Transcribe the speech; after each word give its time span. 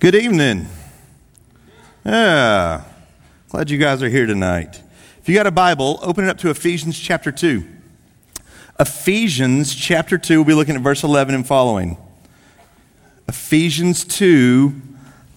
Good 0.00 0.14
evening. 0.14 0.66
Yeah, 2.06 2.84
glad 3.50 3.68
you 3.68 3.76
guys 3.76 4.02
are 4.02 4.08
here 4.08 4.24
tonight. 4.24 4.80
If 5.20 5.28
you 5.28 5.34
got 5.34 5.46
a 5.46 5.50
Bible, 5.50 5.98
open 6.00 6.24
it 6.24 6.30
up 6.30 6.38
to 6.38 6.48
Ephesians 6.48 6.98
chapter 6.98 7.30
2. 7.30 7.62
Ephesians 8.78 9.74
chapter 9.74 10.16
2, 10.16 10.38
we'll 10.38 10.46
be 10.46 10.54
looking 10.54 10.74
at 10.74 10.80
verse 10.80 11.04
11 11.04 11.34
and 11.34 11.46
following. 11.46 11.98
Ephesians 13.28 14.04
2, 14.04 14.72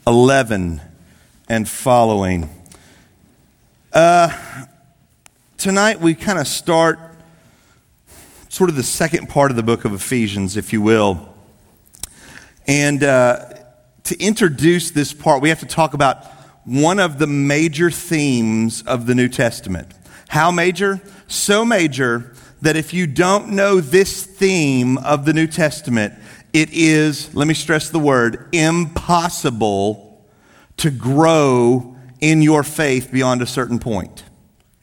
11 0.07 0.79
and 1.49 1.67
following. 1.67 2.49
Uh, 3.91 4.31
tonight 5.57 5.99
we 5.99 6.15
kind 6.15 6.39
of 6.39 6.47
start 6.47 6.99
sort 8.47 8.69
of 8.69 8.77
the 8.77 8.83
second 8.83 9.27
part 9.27 9.51
of 9.51 9.57
the 9.57 9.63
book 9.63 9.83
of 9.83 9.91
Ephesians, 9.91 10.55
if 10.55 10.71
you 10.71 10.81
will. 10.81 11.35
And 12.65 13.03
uh, 13.03 13.52
to 14.03 14.19
introduce 14.19 14.91
this 14.91 15.13
part, 15.13 15.41
we 15.41 15.49
have 15.49 15.59
to 15.59 15.65
talk 15.65 15.93
about 15.93 16.25
one 16.65 16.99
of 16.99 17.19
the 17.19 17.27
major 17.27 17.91
themes 17.91 18.81
of 18.83 19.05
the 19.05 19.15
New 19.15 19.27
Testament. 19.27 19.87
How 20.29 20.51
major? 20.51 21.01
So 21.27 21.65
major 21.65 22.33
that 22.61 22.75
if 22.75 22.93
you 22.93 23.07
don't 23.07 23.49
know 23.49 23.81
this 23.81 24.23
theme 24.23 24.97
of 24.99 25.25
the 25.25 25.33
New 25.33 25.47
Testament, 25.47 26.13
it 26.53 26.69
is, 26.71 27.33
let 27.35 27.47
me 27.47 27.53
stress 27.53 27.89
the 27.89 27.99
word, 27.99 28.47
impossible 28.53 30.23
to 30.77 30.89
grow 30.89 31.95
in 32.21 32.41
your 32.41 32.63
faith 32.63 33.11
beyond 33.11 33.41
a 33.41 33.45
certain 33.45 33.79
point. 33.79 34.23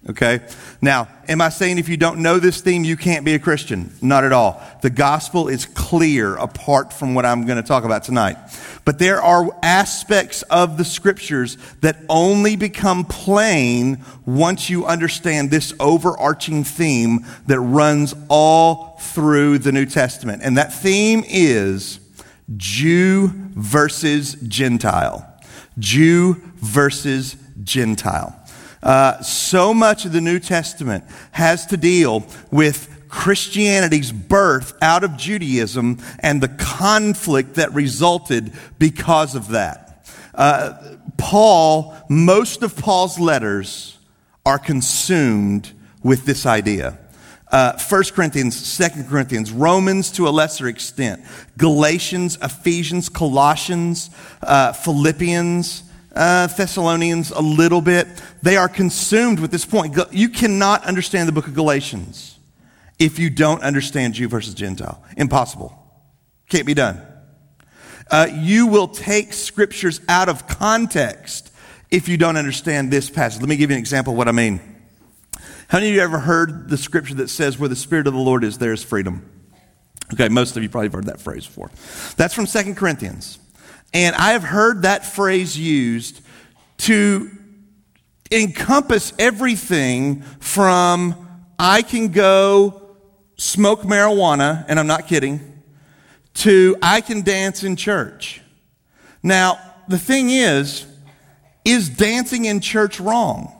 Okay? 0.09 0.41
Now, 0.81 1.09
am 1.29 1.43
I 1.43 1.51
saying 1.51 1.77
if 1.77 1.89
you 1.89 1.99
don't 1.99 2.23
know 2.23 2.39
this 2.39 2.63
theme, 2.63 2.85
you 2.85 2.97
can't 2.97 3.23
be 3.23 3.35
a 3.35 3.39
Christian? 3.39 3.93
Not 4.01 4.25
at 4.25 4.33
all. 4.33 4.63
The 4.81 4.89
gospel 4.89 5.49
is 5.49 5.67
clear 5.67 6.37
apart 6.37 6.93
from 6.93 7.15
what 7.15 7.27
I'm 7.27 7.45
going 7.45 7.61
to 7.61 7.67
talk 7.67 7.85
about 7.85 8.05
tonight. 8.05 8.39
But 8.87 8.99
there 8.99 9.21
are 9.21 9.51
aspects 9.63 10.41
of 10.43 10.79
the 10.79 10.87
scriptures 10.87 11.59
that 11.83 11.99
only 12.09 12.57
become 12.57 13.05
plain 13.05 14.03
once 14.25 14.70
you 14.70 14.87
understand 14.87 15.51
this 15.51 15.75
overarching 15.79 16.64
theme 16.64 17.27
that 17.47 17.61
runs 17.61 18.14
all 18.31 18.97
through 19.01 19.59
the 19.59 19.70
New 19.70 19.85
Testament. 19.85 20.41
And 20.42 20.57
that 20.57 20.73
theme 20.73 21.25
is 21.29 22.01
Jew 22.57 23.29
versus 23.35 24.35
Gentile. 24.48 25.27
Jew 25.79 26.41
versus 26.57 27.37
Gentile. 27.62 28.39
Uh, 28.83 29.20
so 29.23 29.75
much 29.75 30.05
of 30.05 30.12
the 30.12 30.20
New 30.20 30.39
Testament 30.39 31.05
has 31.33 31.67
to 31.67 31.77
deal 31.77 32.25
with 32.50 32.89
Christianity's 33.09 34.12
birth 34.12 34.73
out 34.81 35.05
of 35.05 35.17
Judaism 35.17 35.98
and 36.20 36.41
the 36.41 36.48
conflict 36.48 37.55
that 37.55 37.75
resulted 37.75 38.53
because 38.78 39.34
of 39.34 39.48
that. 39.48 40.06
Uh, 40.34 40.97
Paul, 41.19 41.95
most 42.08 42.62
of 42.62 42.77
Paul's 42.77 43.19
letters 43.19 43.98
are 44.47 44.58
consumed 44.58 45.73
with 46.03 46.25
this 46.25 46.47
idea. 46.47 46.98
Uh, 47.51 47.77
1 47.77 48.05
Corinthians, 48.14 48.78
2 48.78 49.05
Corinthians, 49.05 49.51
Romans 49.51 50.12
to 50.12 50.28
a 50.28 50.31
lesser 50.31 50.69
extent, 50.69 51.20
Galatians, 51.58 52.39
Ephesians, 52.41 53.08
Colossians, 53.08 54.11
uh, 54.42 54.73
Philippians, 54.73 55.83
uh, 56.14 56.47
Thessalonians 56.48 57.30
a 57.30 57.41
little 57.41 57.80
bit. 57.80 58.06
They 58.42 58.56
are 58.56 58.69
consumed 58.69 59.41
with 59.41 59.50
this 59.50 59.64
point. 59.64 59.97
You 60.11 60.28
cannot 60.28 60.84
understand 60.84 61.28
the 61.28 61.33
book 61.33 61.47
of 61.47 61.55
Galatians 61.55 62.39
if 62.98 63.19
you 63.19 63.30
don't 63.30 63.62
understand 63.62 64.14
Jew 64.14 64.28
versus 64.28 64.55
Gentile. 64.55 65.02
Impossible. 65.17 65.77
Can't 66.48 66.67
be 66.67 66.75
done. 66.75 67.00
Uh, 68.11 68.27
you 68.33 68.67
will 68.67 68.89
take 68.89 69.33
scriptures 69.33 70.00
out 70.08 70.28
of 70.28 70.48
context 70.48 71.52
if 71.91 72.08
you 72.08 72.17
don't 72.17 72.36
understand 72.36 72.91
this 72.91 73.08
passage. 73.08 73.41
Let 73.41 73.48
me 73.48 73.56
give 73.56 73.70
you 73.70 73.77
an 73.77 73.80
example 73.80 74.12
of 74.12 74.19
what 74.19 74.28
I 74.28 74.33
mean. 74.33 74.61
How 75.69 75.78
many 75.78 75.91
of 75.91 75.95
you 75.95 76.00
ever 76.00 76.19
heard 76.19 76.68
the 76.68 76.77
scripture 76.77 77.14
that 77.14 77.29
says, 77.29 77.58
Where 77.58 77.68
the 77.68 77.77
Spirit 77.77 78.08
of 78.08 78.12
the 78.12 78.18
Lord 78.18 78.42
is, 78.42 78.58
there 78.58 78.73
is 78.73 78.83
freedom? 78.83 79.30
Okay, 80.12 80.29
most 80.29 80.56
of 80.56 80.62
you 80.64 80.68
probably 80.68 80.86
have 80.86 80.95
heard 80.95 81.06
that 81.06 81.20
phrase 81.20 81.46
before. 81.46 81.70
That's 82.17 82.35
from 82.35 82.46
Second 82.46 82.77
Corinthians. 82.77 83.39
And 83.92 84.14
I 84.14 84.33
have 84.33 84.45
heard 84.45 84.83
that 84.83 85.05
phrase 85.05 85.58
used 85.58 86.20
to 86.78 87.30
encompass 88.30 89.12
everything 89.18 90.23
from 90.39 91.28
I 91.58 91.83
can 91.83 92.08
go 92.08 92.96
smoke 93.36 93.83
marijuana, 93.83 94.64
and 94.68 94.79
I'm 94.79 94.86
not 94.86 95.08
kidding, 95.08 95.40
to 96.34 96.77
I 96.83 97.00
can 97.00 97.23
dance 97.23 97.64
in 97.64 97.77
church. 97.77 98.40
Now, 99.23 99.58
the 99.89 99.98
thing 99.98 100.30
is, 100.30 100.86
is 101.64 101.89
dancing 101.89 102.45
in 102.45 102.61
church 102.61 103.00
wrong? 103.00 103.52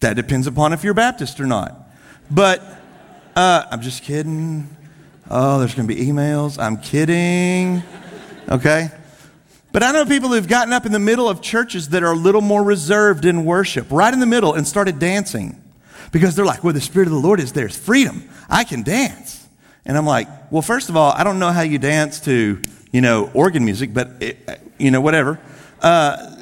That 0.00 0.14
depends 0.14 0.46
upon 0.46 0.72
if 0.72 0.84
you're 0.84 0.94
Baptist 0.94 1.40
or 1.40 1.46
not. 1.46 1.90
But 2.30 2.62
uh, 3.34 3.64
I'm 3.70 3.80
just 3.80 4.02
kidding. 4.02 4.76
Oh, 5.30 5.58
there's 5.58 5.74
going 5.74 5.88
to 5.88 5.94
be 5.94 6.00
emails. 6.06 6.62
I'm 6.62 6.76
kidding. 6.76 7.82
Okay? 8.48 8.90
But 9.78 9.84
I 9.84 9.92
know 9.92 10.04
people 10.04 10.30
who've 10.30 10.48
gotten 10.48 10.72
up 10.72 10.86
in 10.86 10.90
the 10.90 10.98
middle 10.98 11.28
of 11.28 11.40
churches 11.40 11.90
that 11.90 12.02
are 12.02 12.10
a 12.10 12.16
little 12.16 12.40
more 12.40 12.64
reserved 12.64 13.24
in 13.24 13.44
worship, 13.44 13.86
right 13.92 14.12
in 14.12 14.18
the 14.18 14.26
middle, 14.26 14.54
and 14.54 14.66
started 14.66 14.98
dancing. 14.98 15.62
Because 16.10 16.34
they're 16.34 16.44
like, 16.44 16.64
where 16.64 16.72
the 16.72 16.80
Spirit 16.80 17.06
of 17.06 17.12
the 17.12 17.20
Lord 17.20 17.38
is, 17.38 17.52
there's 17.52 17.78
freedom. 17.78 18.28
I 18.50 18.64
can 18.64 18.82
dance. 18.82 19.46
And 19.84 19.96
I'm 19.96 20.04
like, 20.04 20.26
well, 20.50 20.62
first 20.62 20.88
of 20.88 20.96
all, 20.96 21.12
I 21.12 21.22
don't 21.22 21.38
know 21.38 21.52
how 21.52 21.60
you 21.60 21.78
dance 21.78 22.18
to, 22.22 22.60
you 22.90 23.00
know, 23.00 23.30
organ 23.34 23.64
music, 23.64 23.94
but, 23.94 24.20
it, 24.20 24.60
you 24.80 24.90
know, 24.90 25.00
whatever. 25.00 25.38
Uh, 25.80 26.34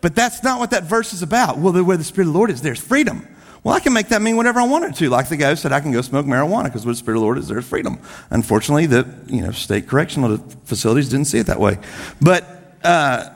but 0.00 0.14
that's 0.14 0.44
not 0.44 0.60
what 0.60 0.70
that 0.70 0.84
verse 0.84 1.14
is 1.14 1.22
about. 1.22 1.58
Well, 1.58 1.82
where 1.82 1.96
the 1.96 2.04
Spirit 2.04 2.28
of 2.28 2.32
the 2.32 2.38
Lord 2.38 2.52
is, 2.52 2.62
there's 2.62 2.78
freedom. 2.78 3.26
Well, 3.66 3.74
I 3.74 3.80
can 3.80 3.92
make 3.92 4.10
that 4.10 4.22
mean 4.22 4.36
whatever 4.36 4.60
I 4.60 4.64
wanted 4.64 4.94
to. 4.94 5.10
Like 5.10 5.28
the 5.28 5.36
guy 5.36 5.50
who 5.50 5.56
said, 5.56 5.72
I 5.72 5.80
can 5.80 5.90
go 5.90 6.00
smoke 6.00 6.24
marijuana 6.24 6.66
because 6.66 6.84
the 6.84 6.94
Spirit 6.94 7.16
of 7.16 7.22
the 7.22 7.24
Lord 7.24 7.36
is, 7.36 7.48
there's 7.48 7.66
freedom. 7.66 7.98
Unfortunately, 8.30 8.86
the 8.86 9.12
you 9.26 9.40
know 9.40 9.50
state 9.50 9.88
correctional 9.88 10.38
facilities 10.66 11.08
didn't 11.08 11.24
see 11.24 11.40
it 11.40 11.46
that 11.46 11.58
way. 11.58 11.78
But 12.20 12.44
uh, 12.84 13.28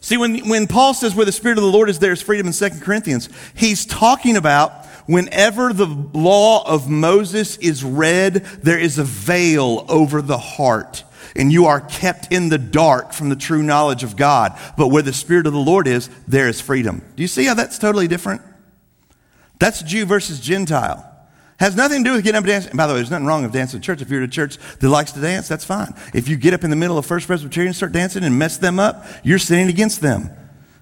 see, 0.00 0.16
when 0.16 0.48
when 0.48 0.66
Paul 0.66 0.92
says 0.92 1.14
where 1.14 1.24
the 1.24 1.30
Spirit 1.30 1.56
of 1.56 1.62
the 1.62 1.70
Lord 1.70 1.88
is, 1.88 2.00
there's 2.00 2.20
freedom 2.20 2.48
in 2.48 2.52
Second 2.52 2.80
Corinthians, 2.80 3.28
he's 3.54 3.86
talking 3.86 4.36
about 4.36 4.86
whenever 5.06 5.72
the 5.72 5.86
law 5.86 6.66
of 6.66 6.90
Moses 6.90 7.56
is 7.58 7.84
read, 7.84 8.44
there 8.64 8.80
is 8.80 8.98
a 8.98 9.04
veil 9.04 9.86
over 9.88 10.20
the 10.20 10.38
heart 10.38 11.04
and 11.36 11.52
you 11.52 11.66
are 11.66 11.80
kept 11.80 12.32
in 12.32 12.48
the 12.48 12.58
dark 12.58 13.12
from 13.12 13.28
the 13.28 13.36
true 13.36 13.62
knowledge 13.62 14.02
of 14.02 14.16
God. 14.16 14.58
But 14.76 14.88
where 14.88 15.02
the 15.04 15.12
Spirit 15.12 15.46
of 15.46 15.52
the 15.52 15.60
Lord 15.60 15.86
is, 15.86 16.10
there 16.26 16.48
is 16.48 16.60
freedom. 16.60 17.02
Do 17.14 17.22
you 17.22 17.28
see 17.28 17.44
how 17.44 17.54
that's 17.54 17.78
totally 17.78 18.08
different? 18.08 18.42
That's 19.62 19.80
Jew 19.84 20.06
versus 20.06 20.40
Gentile. 20.40 21.08
Has 21.60 21.76
nothing 21.76 22.02
to 22.02 22.10
do 22.10 22.16
with 22.16 22.24
getting 22.24 22.36
up 22.36 22.42
and 22.42 22.48
dancing. 22.48 22.76
By 22.76 22.88
the 22.88 22.94
way, 22.94 22.98
there's 22.98 23.12
nothing 23.12 23.26
wrong 23.26 23.44
with 23.44 23.52
dancing 23.52 23.78
in 23.78 23.82
church. 23.82 24.02
If 24.02 24.10
you're 24.10 24.20
at 24.20 24.28
a 24.28 24.32
church 24.32 24.58
that 24.80 24.88
likes 24.88 25.12
to 25.12 25.20
dance, 25.20 25.46
that's 25.46 25.64
fine. 25.64 25.94
If 26.12 26.28
you 26.28 26.36
get 26.36 26.52
up 26.52 26.64
in 26.64 26.70
the 26.70 26.74
middle 26.74 26.98
of 26.98 27.06
First 27.06 27.28
Presbyterian 27.28 27.68
and 27.68 27.76
start 27.76 27.92
dancing 27.92 28.24
and 28.24 28.36
mess 28.36 28.58
them 28.58 28.80
up, 28.80 29.06
you're 29.22 29.38
sinning 29.38 29.68
against 29.68 30.00
them. 30.00 30.30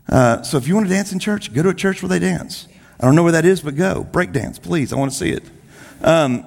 Uh, 0.08 0.40
so 0.40 0.56
if 0.56 0.66
you 0.66 0.74
want 0.74 0.86
to 0.86 0.94
dance 0.94 1.12
in 1.12 1.18
church, 1.18 1.52
go 1.52 1.62
to 1.62 1.68
a 1.68 1.74
church 1.74 2.02
where 2.02 2.08
they 2.08 2.18
dance. 2.18 2.68
I 2.98 3.04
don't 3.04 3.14
know 3.16 3.22
where 3.22 3.32
that 3.32 3.44
is, 3.44 3.60
but 3.60 3.76
go. 3.76 4.02
Break 4.02 4.32
dance, 4.32 4.58
please. 4.58 4.94
I 4.94 4.96
want 4.96 5.12
to 5.12 5.18
see 5.18 5.28
it. 5.28 5.44
Um, 6.00 6.46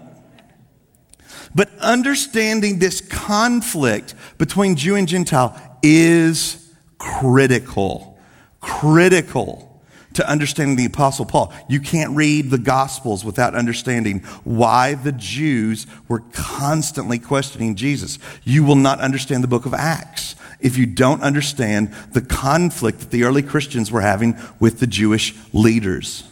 but 1.54 1.70
understanding 1.78 2.80
this 2.80 3.00
conflict 3.00 4.16
between 4.40 4.76
Jew 4.76 4.96
and 4.96 5.08
Gentile 5.08 5.56
is 5.84 6.74
critical. 6.98 8.18
Critical 8.60 9.73
to 10.14 10.30
understanding 10.30 10.76
the 10.76 10.86
Apostle 10.86 11.26
Paul. 11.26 11.54
You 11.68 11.80
can't 11.80 12.16
read 12.16 12.50
the 12.50 12.58
Gospels 12.58 13.26
without 13.26 13.56
understanding 13.56 14.20
why 14.44 14.96
the 14.96 15.12
Jews 15.12 15.88
were 16.08 16.24
constantly 16.34 17.20
questioning 17.20 17.76
Jesus. 17.76 18.20
You 18.44 18.64
will 18.64 18.76
not 18.76 19.00
understand 19.00 19.44
the 19.44 19.48
book 19.48 19.66
of 19.66 19.74
Acts 19.74 20.36
if 20.60 20.78
you 20.78 20.86
don't 20.86 21.22
understand 21.22 21.94
the 22.14 22.22
conflict 22.22 23.00
that 23.00 23.12
the 23.12 23.24
early 23.24 23.44
Christians 23.44 23.92
were 23.92 24.02
having 24.02 24.38
with 24.60 24.80
the 24.80 24.88
Jewish 24.88 25.36
leaders. 25.52 26.24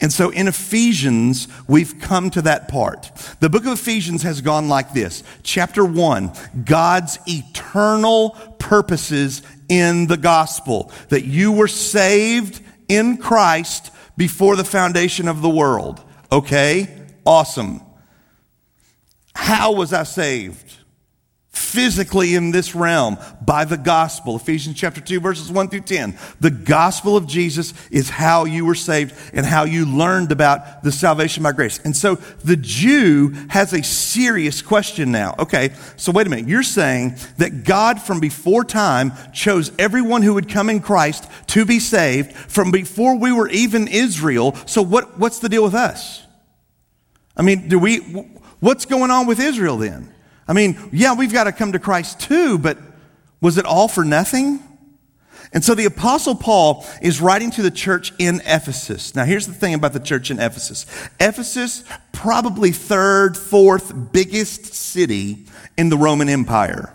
And 0.00 0.12
so 0.12 0.30
in 0.30 0.46
Ephesians, 0.46 1.48
we've 1.66 1.98
come 2.00 2.30
to 2.30 2.42
that 2.42 2.68
part. 2.68 3.10
The 3.40 3.48
book 3.48 3.64
of 3.64 3.72
Ephesians 3.72 4.22
has 4.22 4.40
gone 4.40 4.68
like 4.68 4.92
this. 4.92 5.24
Chapter 5.42 5.84
one, 5.84 6.32
God's 6.64 7.18
eternal 7.26 8.30
purposes 8.58 9.42
in 9.68 10.06
the 10.06 10.16
gospel. 10.16 10.92
That 11.08 11.24
you 11.24 11.50
were 11.50 11.66
saved 11.66 12.60
in 12.90 13.16
Christ 13.16 13.92
before 14.16 14.56
the 14.56 14.64
foundation 14.64 15.28
of 15.28 15.40
the 15.40 15.48
world. 15.48 16.02
Okay? 16.30 16.88
Awesome. 17.24 17.80
How 19.34 19.72
was 19.72 19.92
I 19.92 20.02
saved? 20.02 20.79
Physically 21.50 22.34
in 22.36 22.52
this 22.52 22.74
realm 22.76 23.18
by 23.44 23.64
the 23.64 23.76
gospel. 23.76 24.36
Ephesians 24.36 24.76
chapter 24.76 25.00
2 25.00 25.20
verses 25.20 25.50
1 25.50 25.68
through 25.68 25.80
10. 25.80 26.16
The 26.38 26.50
gospel 26.50 27.16
of 27.16 27.26
Jesus 27.26 27.74
is 27.90 28.08
how 28.08 28.44
you 28.44 28.64
were 28.64 28.76
saved 28.76 29.14
and 29.32 29.44
how 29.44 29.64
you 29.64 29.84
learned 29.84 30.30
about 30.30 30.84
the 30.84 30.92
salvation 30.92 31.42
by 31.42 31.52
grace. 31.52 31.80
And 31.84 31.96
so 31.96 32.16
the 32.44 32.56
Jew 32.56 33.30
has 33.48 33.72
a 33.72 33.82
serious 33.82 34.62
question 34.62 35.10
now. 35.10 35.34
Okay, 35.40 35.70
so 35.96 36.12
wait 36.12 36.26
a 36.26 36.30
minute. 36.30 36.48
You're 36.48 36.62
saying 36.62 37.16
that 37.38 37.64
God 37.64 38.00
from 38.00 38.20
before 38.20 38.64
time 38.64 39.12
chose 39.32 39.72
everyone 39.76 40.22
who 40.22 40.34
would 40.34 40.48
come 40.48 40.70
in 40.70 40.80
Christ 40.80 41.28
to 41.48 41.64
be 41.64 41.80
saved 41.80 42.32
from 42.32 42.70
before 42.70 43.18
we 43.18 43.32
were 43.32 43.48
even 43.48 43.88
Israel. 43.88 44.54
So 44.66 44.82
what, 44.82 45.18
what's 45.18 45.40
the 45.40 45.48
deal 45.48 45.64
with 45.64 45.74
us? 45.74 46.24
I 47.36 47.42
mean, 47.42 47.68
do 47.68 47.78
we, 47.78 47.98
what's 48.60 48.84
going 48.84 49.10
on 49.10 49.26
with 49.26 49.40
Israel 49.40 49.76
then? 49.76 50.14
I 50.50 50.52
mean, 50.52 50.76
yeah, 50.90 51.14
we've 51.14 51.32
got 51.32 51.44
to 51.44 51.52
come 51.52 51.72
to 51.72 51.78
Christ 51.78 52.18
too, 52.18 52.58
but 52.58 52.76
was 53.40 53.56
it 53.56 53.64
all 53.64 53.86
for 53.86 54.02
nothing? 54.02 54.60
And 55.52 55.64
so 55.64 55.76
the 55.76 55.84
apostle 55.84 56.34
Paul 56.34 56.84
is 57.00 57.20
writing 57.20 57.52
to 57.52 57.62
the 57.62 57.70
church 57.70 58.12
in 58.18 58.40
Ephesus. 58.44 59.14
Now 59.14 59.24
here's 59.24 59.46
the 59.46 59.54
thing 59.54 59.74
about 59.74 59.92
the 59.92 60.00
church 60.00 60.28
in 60.28 60.40
Ephesus. 60.40 60.86
Ephesus, 61.20 61.84
probably 62.10 62.72
third, 62.72 63.38
fourth 63.38 63.92
biggest 64.10 64.74
city 64.74 65.46
in 65.78 65.88
the 65.88 65.96
Roman 65.96 66.28
Empire. 66.28 66.92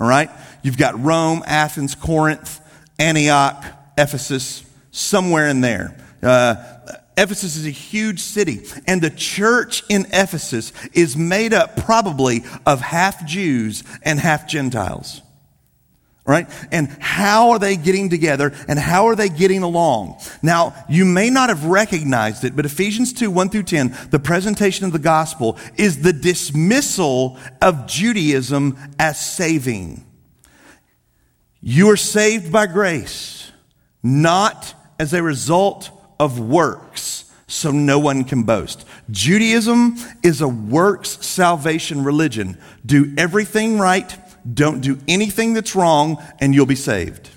All 0.00 0.08
right? 0.08 0.28
You've 0.64 0.76
got 0.76 1.00
Rome, 1.00 1.44
Athens, 1.46 1.94
Corinth, 1.94 2.60
Antioch, 2.98 3.64
Ephesus, 3.96 4.64
somewhere 4.90 5.46
in 5.46 5.60
there. 5.60 5.96
Uh, 6.24 6.56
Ephesus 7.16 7.56
is 7.56 7.66
a 7.66 7.70
huge 7.70 8.20
city, 8.20 8.62
and 8.86 9.00
the 9.00 9.10
church 9.10 9.82
in 9.88 10.06
Ephesus 10.12 10.72
is 10.92 11.16
made 11.16 11.54
up 11.54 11.76
probably 11.76 12.44
of 12.66 12.80
half 12.80 13.24
Jews 13.26 13.82
and 14.02 14.20
half 14.20 14.46
Gentiles. 14.46 15.22
Right? 16.26 16.48
And 16.72 16.88
how 17.00 17.50
are 17.50 17.58
they 17.60 17.76
getting 17.76 18.10
together 18.10 18.52
and 18.66 18.80
how 18.80 19.06
are 19.06 19.14
they 19.14 19.28
getting 19.28 19.62
along? 19.62 20.18
Now, 20.42 20.74
you 20.88 21.04
may 21.04 21.30
not 21.30 21.50
have 21.50 21.66
recognized 21.66 22.42
it, 22.42 22.56
but 22.56 22.66
Ephesians 22.66 23.12
2, 23.12 23.30
1 23.30 23.48
through 23.48 23.62
10, 23.62 23.96
the 24.10 24.18
presentation 24.18 24.84
of 24.86 24.92
the 24.92 24.98
gospel 24.98 25.56
is 25.76 26.02
the 26.02 26.12
dismissal 26.12 27.38
of 27.62 27.86
Judaism 27.86 28.76
as 28.98 29.20
saving. 29.20 30.04
You 31.60 31.90
are 31.90 31.96
saved 31.96 32.50
by 32.50 32.66
grace, 32.66 33.52
not 34.02 34.74
as 34.98 35.14
a 35.14 35.22
result 35.22 35.90
of 36.18 36.38
works, 36.38 37.30
so 37.46 37.70
no 37.70 37.98
one 37.98 38.24
can 38.24 38.42
boast. 38.42 38.84
Judaism 39.10 39.96
is 40.22 40.40
a 40.40 40.48
works 40.48 41.24
salvation 41.24 42.04
religion. 42.04 42.58
Do 42.84 43.14
everything 43.16 43.78
right, 43.78 44.16
don't 44.52 44.80
do 44.80 44.98
anything 45.08 45.54
that's 45.54 45.74
wrong, 45.74 46.22
and 46.40 46.54
you'll 46.54 46.66
be 46.66 46.74
saved. 46.74 47.30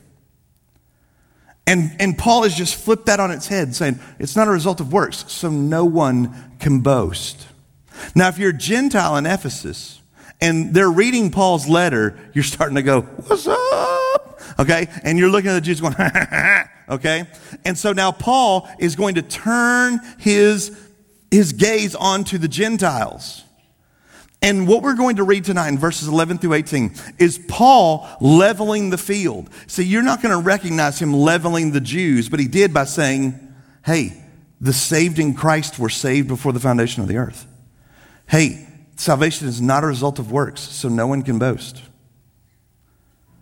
And, 1.70 1.96
and 2.00 2.18
Paul 2.18 2.44
has 2.44 2.56
just 2.56 2.76
flipped 2.76 3.06
that 3.06 3.20
on 3.20 3.30
its 3.30 3.48
head, 3.48 3.76
saying 3.76 4.00
it's 4.18 4.36
not 4.36 4.48
a 4.48 4.52
result 4.52 4.80
of 4.80 4.92
works, 4.92 5.24
so 5.32 5.52
no 5.52 5.86
one 5.86 6.56
can 6.60 6.80
boast. 6.80 7.46
Now, 8.16 8.28
if 8.28 8.40
you're 8.40 8.50
a 8.50 8.58
Gentile 8.58 9.18
in 9.18 9.28
Ephesus 9.28 10.02
and 10.42 10.74
they're 10.74 10.90
reading 10.90 11.30
Paul's 11.30 11.68
letter, 11.68 12.18
you're 12.34 12.44
starting 12.44 12.76
to 12.76 12.82
go, 12.82 13.02
What's 13.02 13.48
up? 13.48 14.09
Okay? 14.60 14.88
And 15.04 15.18
you're 15.18 15.30
looking 15.30 15.50
at 15.50 15.54
the 15.54 15.62
Jews 15.62 15.82
going, 15.82 15.96
Okay? 16.90 17.26
And 17.64 17.78
so 17.78 17.94
now 17.94 18.12
Paul 18.12 18.68
is 18.80 18.96
going 18.96 19.16
to 19.16 19.22
turn 19.22 20.00
his, 20.18 20.78
his 21.32 21.54
gaze 21.54 21.96
onto 21.96 22.38
the 22.38 22.48
Gentiles. 22.48 23.44
And 24.42 24.68
what 24.68 24.84
we're 24.84 24.96
going 24.96 25.18
to 25.18 25.24
read 25.24 25.44
tonight 25.44 25.68
in 25.68 25.78
verses 25.78 26.08
11 26.08 26.38
through 26.40 26.54
18 26.54 26.96
is 27.18 27.40
Paul 27.48 28.08
leveling 28.22 28.90
the 28.90 28.98
field. 28.98 29.50
See, 29.68 29.84
you're 29.84 30.02
not 30.02 30.22
going 30.22 30.36
to 30.36 30.42
recognize 30.42 31.00
him 31.00 31.14
leveling 31.14 31.72
the 31.72 31.82
Jews, 31.82 32.30
but 32.30 32.40
he 32.40 32.48
did 32.48 32.74
by 32.74 32.86
saying, 32.86 33.38
hey, 33.86 34.24
the 34.62 34.74
saved 34.74 35.20
in 35.20 35.34
Christ 35.34 35.78
were 35.78 35.90
saved 35.90 36.28
before 36.28 36.54
the 36.54 36.60
foundation 36.60 37.02
of 37.02 37.10
the 37.10 37.18
earth. 37.18 37.48
Hey, 38.28 38.66
salvation 38.96 39.48
is 39.48 39.62
not 39.62 39.84
a 39.84 39.88
result 39.88 40.20
of 40.20 40.32
works, 40.32 40.62
so 40.62 40.88
no 40.88 41.06
one 41.06 41.22
can 41.22 41.38
boast. 41.38 41.82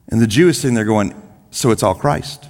And 0.10 0.22
the 0.22 0.28
Jew 0.28 0.48
is 0.48 0.60
sitting 0.60 0.76
there 0.76 0.86
going, 0.86 1.14
so 1.52 1.72
it's 1.72 1.84
all 1.84 1.96
Christ. 1.96 2.46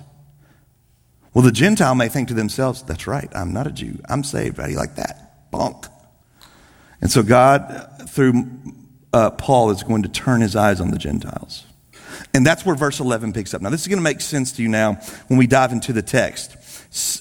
Well, 1.33 1.43
the 1.43 1.51
Gentile 1.51 1.95
may 1.95 2.09
think 2.09 2.29
to 2.29 2.33
themselves, 2.33 2.83
that's 2.83 3.07
right, 3.07 3.29
I'm 3.35 3.53
not 3.53 3.67
a 3.67 3.71
Jew. 3.71 3.99
I'm 4.09 4.23
saved. 4.23 4.57
How 4.57 4.65
do 4.65 4.71
you 4.71 4.77
like 4.77 4.95
that? 4.95 5.51
Bonk. 5.51 5.89
And 7.01 7.11
so 7.11 7.21
God, 7.23 8.09
through 8.09 8.49
uh, 9.13 9.31
Paul, 9.31 9.69
is 9.69 9.83
going 9.83 10.03
to 10.03 10.09
turn 10.09 10.41
his 10.41 10.55
eyes 10.55 10.81
on 10.81 10.91
the 10.91 10.97
Gentiles. 10.97 11.63
And 12.33 12.45
that's 12.45 12.65
where 12.65 12.75
verse 12.75 12.99
11 12.99 13.33
picks 13.33 13.53
up. 13.53 13.61
Now, 13.61 13.69
this 13.69 13.81
is 13.81 13.87
going 13.87 13.99
to 13.99 14.03
make 14.03 14.21
sense 14.21 14.51
to 14.53 14.63
you 14.63 14.67
now 14.67 14.95
when 15.27 15.37
we 15.37 15.47
dive 15.47 15.71
into 15.71 15.93
the 15.93 16.01
text. 16.01 16.55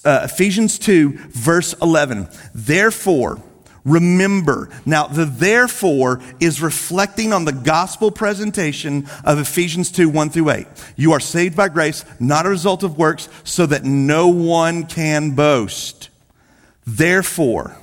Uh, 0.04 0.20
Ephesians 0.24 0.78
2, 0.78 1.10
verse 1.28 1.74
11. 1.82 2.28
Therefore, 2.54 3.42
Remember. 3.86 4.68
Now, 4.84 5.06
the 5.06 5.24
therefore 5.24 6.20
is 6.40 6.60
reflecting 6.60 7.32
on 7.32 7.44
the 7.44 7.52
gospel 7.52 8.10
presentation 8.10 9.06
of 9.24 9.38
Ephesians 9.38 9.92
2 9.92 10.08
1 10.08 10.30
through 10.30 10.50
8. 10.50 10.66
You 10.96 11.12
are 11.12 11.20
saved 11.20 11.56
by 11.56 11.68
grace, 11.68 12.04
not 12.18 12.46
a 12.46 12.50
result 12.50 12.82
of 12.82 12.98
works, 12.98 13.28
so 13.44 13.64
that 13.66 13.84
no 13.84 14.26
one 14.26 14.86
can 14.86 15.36
boast. 15.36 16.10
Therefore, 16.84 17.76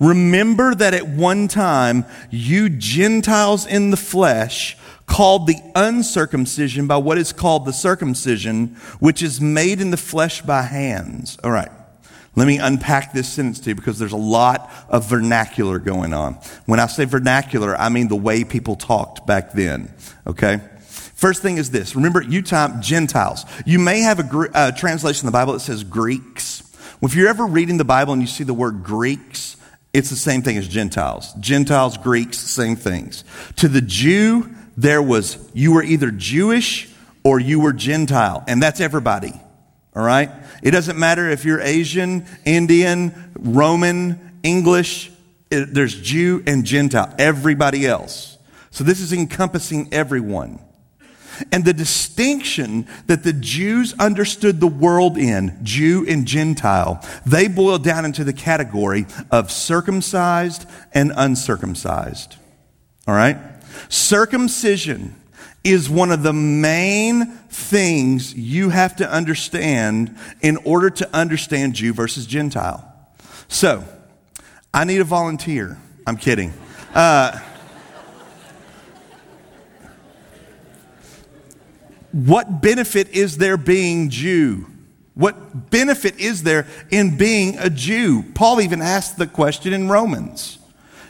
remember 0.00 0.74
that 0.74 0.94
at 0.94 1.06
one 1.06 1.46
time 1.46 2.04
you 2.30 2.68
Gentiles 2.68 3.66
in 3.66 3.90
the 3.90 3.96
flesh 3.96 4.76
called 5.06 5.46
the 5.46 5.58
uncircumcision 5.76 6.88
by 6.88 6.96
what 6.96 7.18
is 7.18 7.32
called 7.32 7.66
the 7.66 7.72
circumcision, 7.72 8.76
which 8.98 9.22
is 9.22 9.40
made 9.40 9.80
in 9.80 9.92
the 9.92 9.96
flesh 9.96 10.42
by 10.42 10.62
hands. 10.62 11.38
All 11.44 11.52
right. 11.52 11.70
Let 12.36 12.46
me 12.46 12.58
unpack 12.58 13.12
this 13.12 13.28
sentence 13.28 13.58
to 13.60 13.70
you 13.70 13.74
because 13.74 13.98
there's 13.98 14.12
a 14.12 14.16
lot 14.16 14.70
of 14.88 15.08
vernacular 15.08 15.78
going 15.78 16.12
on. 16.12 16.34
When 16.66 16.78
I 16.78 16.86
say 16.86 17.04
vernacular, 17.04 17.76
I 17.76 17.88
mean 17.88 18.08
the 18.08 18.16
way 18.16 18.44
people 18.44 18.76
talked 18.76 19.26
back 19.26 19.52
then. 19.52 19.92
Okay? 20.26 20.60
First 20.80 21.42
thing 21.42 21.58
is 21.58 21.70
this. 21.70 21.96
Remember, 21.96 22.22
you 22.22 22.40
type 22.40 22.80
Gentiles. 22.80 23.44
You 23.66 23.78
may 23.78 24.00
have 24.00 24.20
a 24.20 24.50
uh, 24.54 24.72
translation 24.72 25.24
in 25.24 25.26
the 25.26 25.36
Bible 25.36 25.54
that 25.54 25.60
says 25.60 25.84
Greeks. 25.84 26.62
If 27.02 27.14
you're 27.14 27.28
ever 27.28 27.46
reading 27.46 27.78
the 27.78 27.84
Bible 27.84 28.12
and 28.12 28.22
you 28.22 28.28
see 28.28 28.44
the 28.44 28.54
word 28.54 28.84
Greeks, 28.84 29.56
it's 29.92 30.08
the 30.08 30.16
same 30.16 30.42
thing 30.42 30.56
as 30.56 30.68
Gentiles. 30.68 31.32
Gentiles, 31.40 31.98
Greeks, 31.98 32.38
same 32.38 32.76
things. 32.76 33.24
To 33.56 33.68
the 33.68 33.80
Jew, 33.80 34.48
there 34.76 35.02
was, 35.02 35.36
you 35.52 35.72
were 35.72 35.82
either 35.82 36.10
Jewish 36.10 36.88
or 37.24 37.40
you 37.40 37.60
were 37.60 37.72
Gentile, 37.72 38.44
and 38.46 38.62
that's 38.62 38.80
everybody. 38.80 39.32
All 39.94 40.02
right? 40.02 40.30
It 40.62 40.72
doesn't 40.72 40.98
matter 40.98 41.28
if 41.28 41.44
you're 41.44 41.60
Asian, 41.60 42.26
Indian, 42.44 43.32
Roman, 43.38 44.38
English, 44.42 45.10
it, 45.50 45.74
there's 45.74 46.00
Jew 46.00 46.42
and 46.46 46.64
Gentile, 46.64 47.14
everybody 47.18 47.86
else. 47.86 48.38
So 48.70 48.84
this 48.84 49.00
is 49.00 49.12
encompassing 49.12 49.88
everyone. 49.92 50.60
And 51.50 51.64
the 51.64 51.72
distinction 51.72 52.86
that 53.06 53.22
the 53.22 53.32
Jews 53.32 53.94
understood 53.98 54.60
the 54.60 54.66
world 54.66 55.16
in, 55.16 55.58
Jew 55.62 56.04
and 56.06 56.26
Gentile, 56.26 57.04
they 57.24 57.48
boiled 57.48 57.82
down 57.82 58.04
into 58.04 58.24
the 58.24 58.32
category 58.32 59.06
of 59.30 59.50
circumcised 59.50 60.66
and 60.92 61.12
uncircumcised. 61.16 62.36
All 63.08 63.14
right? 63.14 63.38
Circumcision 63.88 65.19
is 65.62 65.90
one 65.90 66.10
of 66.10 66.22
the 66.22 66.32
main 66.32 67.26
things 67.48 68.34
you 68.34 68.70
have 68.70 68.96
to 68.96 69.10
understand 69.10 70.16
in 70.40 70.56
order 70.58 70.88
to 70.88 71.08
understand 71.14 71.74
Jew 71.74 71.92
versus 71.92 72.26
Gentile. 72.26 72.86
So, 73.48 73.84
I 74.72 74.84
need 74.84 75.00
a 75.00 75.04
volunteer. 75.04 75.78
I'm 76.06 76.16
kidding. 76.16 76.52
Uh, 76.94 77.38
what 82.12 82.62
benefit 82.62 83.08
is 83.10 83.36
there 83.36 83.56
being 83.56 84.08
Jew? 84.08 84.66
What 85.14 85.70
benefit 85.70 86.18
is 86.18 86.42
there 86.42 86.66
in 86.90 87.16
being 87.16 87.58
a 87.58 87.68
Jew? 87.68 88.24
Paul 88.34 88.60
even 88.60 88.80
asked 88.80 89.18
the 89.18 89.26
question 89.26 89.72
in 89.72 89.88
Romans 89.88 90.58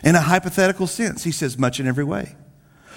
in 0.03 0.17
a 0.17 0.21
hypothetical 0.21 0.87
sense. 0.87 1.23
He 1.23 1.31
says, 1.31 1.57
much 1.57 1.79
in 1.79 1.87
every 1.87 2.05
way. 2.05 2.35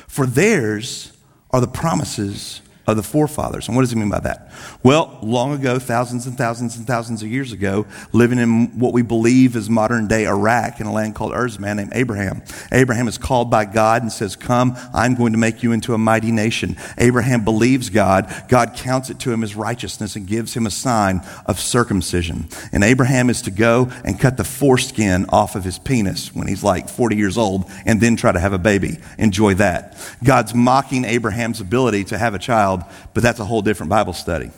For 0.07 0.25
theirs 0.25 1.12
are 1.53 1.61
the 1.61 1.67
promises 1.67 2.61
of 2.85 2.97
the 2.97 3.03
forefathers. 3.03 3.67
And 3.67 3.75
what 3.75 3.83
does 3.83 3.91
he 3.91 3.97
mean 3.97 4.09
by 4.09 4.19
that? 4.19 4.51
Well, 4.83 5.17
long 5.21 5.53
ago, 5.53 5.79
thousands 5.79 6.27
and 6.27 6.37
thousands 6.37 6.75
and 6.75 6.85
thousands 6.85 7.23
of 7.23 7.29
years 7.29 7.53
ago, 7.53 7.85
living 8.11 8.39
in 8.39 8.77
what 8.77 8.91
we 8.91 9.01
believe 9.01 9.55
is 9.55 9.69
modern 9.69 10.07
day 10.07 10.25
Iraq 10.27 10.81
in 10.81 10.87
a 10.87 10.91
land 10.91 11.15
called 11.15 11.33
Ur, 11.33 11.47
a 11.47 11.61
man 11.61 11.77
named 11.77 11.91
Abraham. 11.93 12.41
Abraham 12.71 13.07
is 13.07 13.17
called 13.17 13.49
by 13.49 13.63
God 13.65 14.01
and 14.01 14.11
says, 14.11 14.35
Come, 14.35 14.75
I'm 14.93 15.15
going 15.15 15.31
to 15.31 15.37
make 15.37 15.63
you 15.63 15.71
into 15.71 15.93
a 15.93 15.97
mighty 15.97 16.31
nation. 16.31 16.75
Abraham 16.97 17.45
believes 17.45 17.89
God. 17.89 18.33
God 18.49 18.73
counts 18.75 19.09
it 19.09 19.19
to 19.19 19.31
him 19.31 19.43
as 19.43 19.55
righteousness 19.55 20.15
and 20.17 20.27
gives 20.27 20.53
him 20.53 20.65
a 20.65 20.71
sign 20.71 21.21
of 21.45 21.59
circumcision. 21.59 22.49
And 22.73 22.83
Abraham 22.83 23.29
is 23.29 23.43
to 23.43 23.51
go 23.51 23.91
and 24.03 24.19
cut 24.19 24.35
the 24.35 24.43
foreskin 24.43 25.25
off 25.29 25.55
of 25.55 25.63
his 25.63 25.79
penis 25.79 26.33
when 26.35 26.47
he's 26.47 26.63
like 26.63 26.89
40 26.89 27.15
years 27.15 27.37
old 27.37 27.69
and 27.85 28.01
then 28.01 28.17
try 28.17 28.31
to 28.31 28.39
have 28.39 28.53
a 28.53 28.57
baby. 28.57 28.97
Enjoy 29.17 29.53
that. 29.55 29.97
God's 30.23 30.53
mocking 30.53 31.05
Abraham's 31.05 31.61
ability 31.61 32.05
to 32.05 32.17
have 32.17 32.33
a 32.33 32.39
child 32.39 32.72
child, 32.77 32.91
but 33.13 33.23
that's 33.23 33.39
a 33.39 33.45
whole 33.45 33.61
different 33.61 33.89
Bible 33.89 34.13
study. 34.13 34.51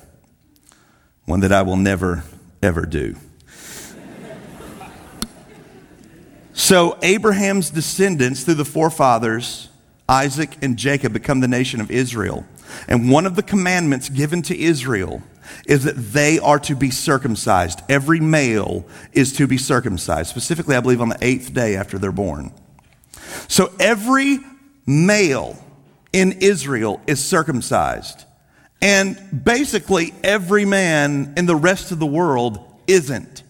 One 1.26 1.40
that 1.42 1.52
I 1.52 1.62
will 1.64 1.78
never, 1.78 2.24
ever 2.62 2.86
do. 2.86 3.16
so, 6.54 6.98
Abraham's 7.02 7.70
descendants 7.70 8.44
through 8.44 8.56
the 8.56 8.66
forefathers, 8.66 9.70
Isaac 10.08 10.58
and 10.62 10.78
Jacob, 10.78 11.14
become 11.14 11.40
the 11.40 11.48
nation 11.48 11.82
of 11.82 11.90
Israel. 11.90 12.46
And 12.88 13.10
one 13.10 13.26
of 13.26 13.36
the 13.36 13.44
commandments 13.44 14.10
given 14.10 14.42
to 14.44 14.58
Israel 14.58 15.22
is 15.68 15.84
that 15.84 15.96
they 15.96 16.40
are 16.40 16.60
to 16.60 16.76
be 16.76 16.90
circumcised. 16.90 17.82
Every 17.88 18.20
male 18.20 18.86
is 19.14 19.34
to 19.34 19.48
be 19.48 19.58
circumcised, 19.58 20.30
specifically, 20.30 20.76
I 20.76 20.80
believe, 20.80 21.02
on 21.02 21.10
the 21.10 21.18
eighth 21.22 21.54
day 21.54 21.76
after 21.76 21.98
they're 21.98 22.12
born. 22.12 22.52
So, 23.48 23.72
every 23.80 24.40
male 24.86 25.58
in 26.16 26.32
Israel 26.40 27.02
is 27.08 27.22
circumcised. 27.22 28.24
And 28.82 29.44
basically, 29.44 30.14
every 30.24 30.64
man 30.64 31.34
in 31.36 31.46
the 31.46 31.58
rest 31.58 31.92
of 31.92 32.00
the 32.00 32.06
world 32.06 32.58
isn't. 32.88 33.44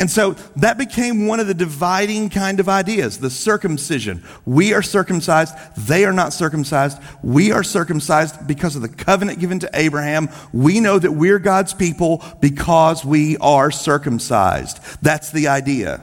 And 0.00 0.10
so 0.10 0.32
that 0.56 0.78
became 0.78 1.28
one 1.28 1.38
of 1.38 1.46
the 1.46 1.54
dividing 1.54 2.28
kind 2.28 2.58
of 2.58 2.68
ideas, 2.68 3.18
the 3.18 3.30
circumcision. 3.30 4.24
We 4.44 4.74
are 4.74 4.82
circumcised, 4.82 5.54
they 5.76 6.04
are 6.04 6.12
not 6.12 6.32
circumcised. 6.32 7.00
We 7.22 7.52
are 7.52 7.62
circumcised 7.62 8.48
because 8.48 8.74
of 8.74 8.82
the 8.82 8.88
covenant 8.88 9.38
given 9.38 9.60
to 9.60 9.70
Abraham. 9.72 10.28
We 10.52 10.80
know 10.80 10.98
that 10.98 11.12
we're 11.12 11.38
God's 11.38 11.72
people 11.72 12.22
because 12.40 13.04
we 13.04 13.36
are 13.36 13.70
circumcised. 13.70 14.80
That's 15.02 15.30
the 15.30 15.48
idea. 15.48 16.02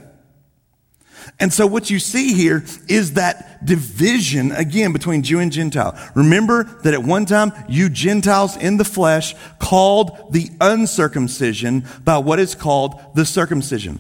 And 1.40 1.52
so 1.52 1.66
what 1.68 1.90
you 1.90 2.00
see 2.00 2.34
here 2.34 2.64
is 2.88 3.14
that 3.14 3.66
division 3.66 4.52
again 4.52 4.94
between 4.94 5.24
Jew 5.24 5.40
and 5.40 5.52
Gentile. 5.52 5.98
Remember 6.16 6.64
that 6.84 6.94
at 6.94 7.04
one 7.04 7.26
time 7.26 7.52
you 7.68 7.90
Gentiles 7.90 8.56
in 8.56 8.78
the 8.78 8.86
flesh 8.86 9.36
called 9.60 10.32
the 10.32 10.50
uncircumcision 10.62 11.86
by 12.04 12.18
what 12.20 12.40
is 12.40 12.56
called 12.56 13.00
the 13.16 13.26
circumcision. 13.26 14.00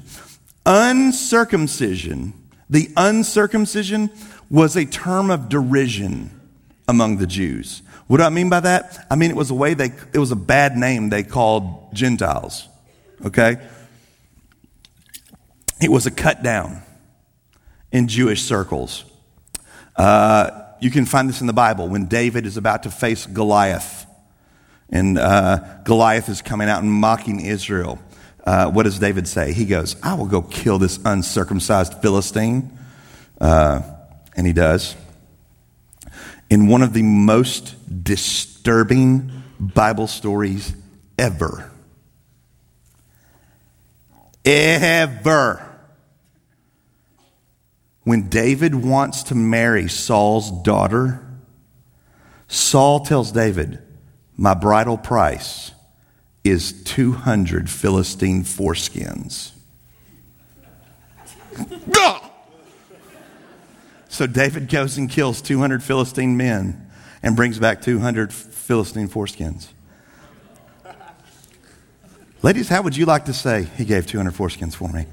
Uncircumcision, 0.65 2.33
the 2.69 2.89
uncircumcision 2.95 4.09
was 4.49 4.77
a 4.77 4.85
term 4.85 5.29
of 5.29 5.49
derision 5.49 6.39
among 6.87 7.17
the 7.17 7.27
Jews. 7.27 7.81
What 8.07 8.17
do 8.17 8.23
I 8.23 8.29
mean 8.29 8.49
by 8.49 8.59
that? 8.61 9.07
I 9.09 9.15
mean 9.15 9.31
it 9.31 9.35
was 9.35 9.49
a 9.49 9.55
way 9.55 9.73
they 9.73 9.91
it 10.13 10.19
was 10.19 10.31
a 10.31 10.37
bad 10.37 10.77
name 10.77 11.09
they 11.09 11.23
called 11.23 11.93
Gentiles. 11.93 12.67
Okay? 13.25 13.57
It 15.81 15.89
was 15.89 16.05
a 16.05 16.11
cut 16.11 16.43
down 16.43 16.83
in 17.93 18.07
Jewish 18.07 18.41
circles. 18.41 19.05
Uh, 19.95 20.63
you 20.81 20.89
can 20.89 21.05
find 21.05 21.29
this 21.29 21.39
in 21.39 21.47
the 21.47 21.53
Bible 21.53 21.88
when 21.88 22.07
David 22.07 22.45
is 22.45 22.57
about 22.57 22.83
to 22.83 22.91
face 22.91 23.25
Goliath. 23.25 24.05
And 24.89 25.17
uh, 25.17 25.59
Goliath 25.85 26.27
is 26.27 26.41
coming 26.41 26.67
out 26.67 26.81
and 26.81 26.91
mocking 26.91 27.39
Israel. 27.39 28.00
Uh, 28.43 28.69
what 28.69 28.83
does 28.83 29.00
David 29.00 29.27
say? 29.27 29.53
He 29.53 29.65
goes, 29.65 29.95
I 30.03 30.15
will 30.15 30.25
go 30.25 30.41
kill 30.41 30.79
this 30.79 31.00
uncircumcised 31.05 32.01
Philistine. 32.01 32.77
Uh, 33.39 33.81
and 34.35 34.45
he 34.45 34.53
does. 34.53 34.95
In 36.50 36.67
one 36.67 36.81
of 36.81 36.93
the 36.93 37.03
most 37.03 38.03
disturbing 38.03 39.31
Bible 39.59 40.07
stories 40.07 40.75
ever. 41.17 41.71
Ever 44.43 45.72
when 48.03 48.29
David 48.29 48.75
wants 48.75 49.24
to 49.24 49.36
marry 49.36 49.88
Saul's 49.88 50.51
daughter, 50.63 51.25
Saul 52.48 53.00
tells 53.01 53.31
David, 53.31 53.81
My 54.36 54.53
bridal 54.53 54.98
price 54.98 55.72
is 56.43 56.83
200 56.83 57.69
Philistine 57.69 58.43
foreskins. 58.43 59.51
so 64.10 64.27
David 64.27 64.67
goes 64.67 64.98
and 64.98 65.10
kills 65.10 65.41
200 65.41 65.81
Philistine 65.81 66.36
men 66.36 66.89
and 67.22 67.36
brings 67.38 67.60
back 67.60 67.81
200 67.81 68.33
Philistine 68.33 69.07
foreskins. 69.07 69.69
Ladies, 72.41 72.67
how 72.67 72.81
would 72.81 72.98
you 72.98 73.05
like 73.05 73.24
to 73.25 73.33
say, 73.33 73.63
He 73.77 73.86
gave 73.86 74.05
200 74.05 74.33
foreskins 74.33 74.75
for 74.75 74.89
me? 74.91 75.05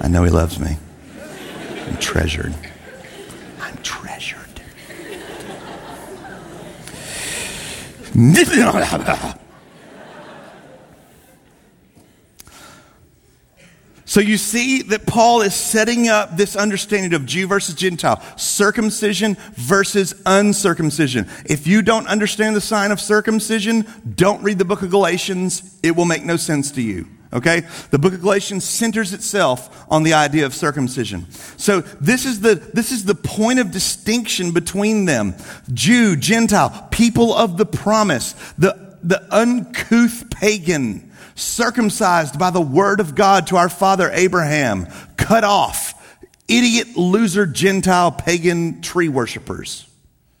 I 0.00 0.08
know 0.08 0.24
He 0.24 0.30
loves 0.30 0.58
me. 0.58 0.76
I'm 1.86 1.96
treasured. 1.98 2.54
I'm 3.60 3.76
treasured. 3.82 4.44
So 14.14 14.20
you 14.20 14.36
see 14.36 14.82
that 14.82 15.06
Paul 15.06 15.42
is 15.42 15.56
setting 15.56 16.06
up 16.06 16.36
this 16.36 16.54
understanding 16.54 17.14
of 17.14 17.26
Jew 17.26 17.48
versus 17.48 17.74
Gentile, 17.74 18.22
circumcision 18.36 19.36
versus 19.54 20.14
uncircumcision. 20.24 21.28
If 21.46 21.66
you 21.66 21.82
don't 21.82 22.06
understand 22.06 22.54
the 22.54 22.60
sign 22.60 22.92
of 22.92 23.00
circumcision, 23.00 23.84
don't 24.14 24.40
read 24.44 24.58
the 24.58 24.64
book 24.64 24.82
of 24.82 24.90
Galatians. 24.90 25.80
It 25.82 25.96
will 25.96 26.04
make 26.04 26.24
no 26.24 26.36
sense 26.36 26.70
to 26.72 26.80
you. 26.80 27.08
Okay? 27.34 27.62
The 27.90 27.98
book 27.98 28.14
of 28.14 28.20
Galatians 28.20 28.64
centers 28.64 29.12
itself 29.12 29.84
on 29.90 30.04
the 30.04 30.14
idea 30.14 30.46
of 30.46 30.54
circumcision. 30.54 31.30
So 31.56 31.80
this 31.80 32.24
is 32.24 32.40
the, 32.40 32.54
this 32.54 32.92
is 32.92 33.04
the 33.04 33.14
point 33.14 33.58
of 33.58 33.72
distinction 33.72 34.52
between 34.52 35.04
them. 35.04 35.34
Jew, 35.72 36.16
Gentile, 36.16 36.88
people 36.90 37.34
of 37.34 37.56
the 37.56 37.66
promise, 37.66 38.32
the, 38.56 38.96
the 39.02 39.26
uncouth 39.34 40.30
pagan, 40.30 41.10
circumcised 41.34 42.38
by 42.38 42.50
the 42.50 42.60
word 42.60 43.00
of 43.00 43.16
God 43.16 43.48
to 43.48 43.56
our 43.56 43.68
father 43.68 44.10
Abraham, 44.12 44.86
cut 45.16 45.42
off, 45.42 46.00
idiot, 46.46 46.96
loser, 46.96 47.46
Gentile, 47.46 48.12
pagan 48.12 48.80
tree 48.80 49.08
worshippers. 49.08 49.88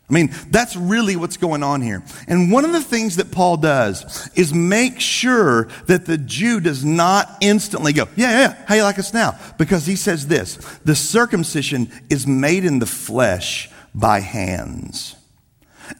I 0.08 0.12
mean, 0.12 0.34
that's 0.50 0.76
really 0.76 1.16
what's 1.16 1.38
going 1.38 1.62
on 1.62 1.80
here. 1.80 2.02
And 2.28 2.52
one 2.52 2.66
of 2.66 2.72
the 2.72 2.82
things 2.82 3.16
that 3.16 3.30
Paul 3.30 3.56
does 3.56 4.30
is 4.34 4.52
make 4.52 5.00
sure 5.00 5.68
that 5.86 6.04
the 6.04 6.18
Jew 6.18 6.60
does 6.60 6.84
not 6.84 7.38
instantly 7.40 7.94
go, 7.94 8.06
yeah, 8.14 8.30
yeah, 8.30 8.64
how 8.66 8.74
you 8.74 8.82
like 8.82 8.98
us 8.98 9.14
now? 9.14 9.38
Because 9.56 9.86
he 9.86 9.96
says 9.96 10.26
this, 10.26 10.56
the 10.84 10.94
circumcision 10.94 11.90
is 12.10 12.26
made 12.26 12.66
in 12.66 12.80
the 12.80 12.86
flesh 12.86 13.70
by 13.94 14.20
hands. 14.20 15.16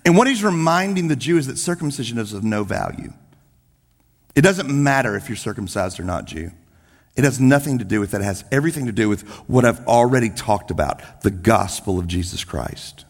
And 0.05 0.19
what 0.19 0.27
he's 0.27 0.45
reminding 0.45 1.09
the 1.09 1.17
Jew 1.17 1.39
is 1.39 1.47
that 1.47 1.57
circumcision 1.57 2.19
is 2.19 2.35
of 2.35 2.45
no 2.45 2.63
value. 2.63 3.13
It 4.35 4.43
doesn't 4.43 4.69
matter 4.69 5.17
if 5.17 5.31
you're 5.31 5.37
circumcised 5.37 5.99
or 5.99 6.05
not 6.05 6.27
Jew. 6.27 6.51
It 7.17 7.25
has 7.25 7.41
nothing 7.41 7.79
to 7.79 7.85
do 7.85 8.01
with 8.01 8.11
that. 8.11 8.21
It 8.21 8.25
has 8.25 8.45
everything 8.53 8.87
to 8.87 8.93
do 8.93 9.09
with 9.09 9.23
what 9.49 9.65
I've 9.65 9.87
already 9.87 10.29
talked 10.29 10.71
about, 10.71 11.23
the 11.23 11.31
gospel 11.31 11.99
of 11.99 12.07
Jesus 12.07 12.45
Christ. 12.45 13.05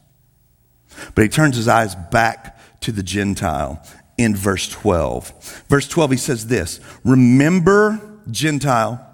But 1.14 1.22
he 1.22 1.28
turns 1.28 1.56
his 1.56 1.68
eyes 1.68 1.94
back 1.94 2.58
to 2.80 2.92
the 2.92 3.02
Gentile 3.02 3.84
in 4.16 4.36
verse 4.36 4.68
12. 4.68 5.64
Verse 5.68 5.88
12, 5.88 6.10
he 6.12 6.16
says 6.16 6.46
this 6.46 6.80
Remember, 7.04 8.00
Gentile, 8.30 9.04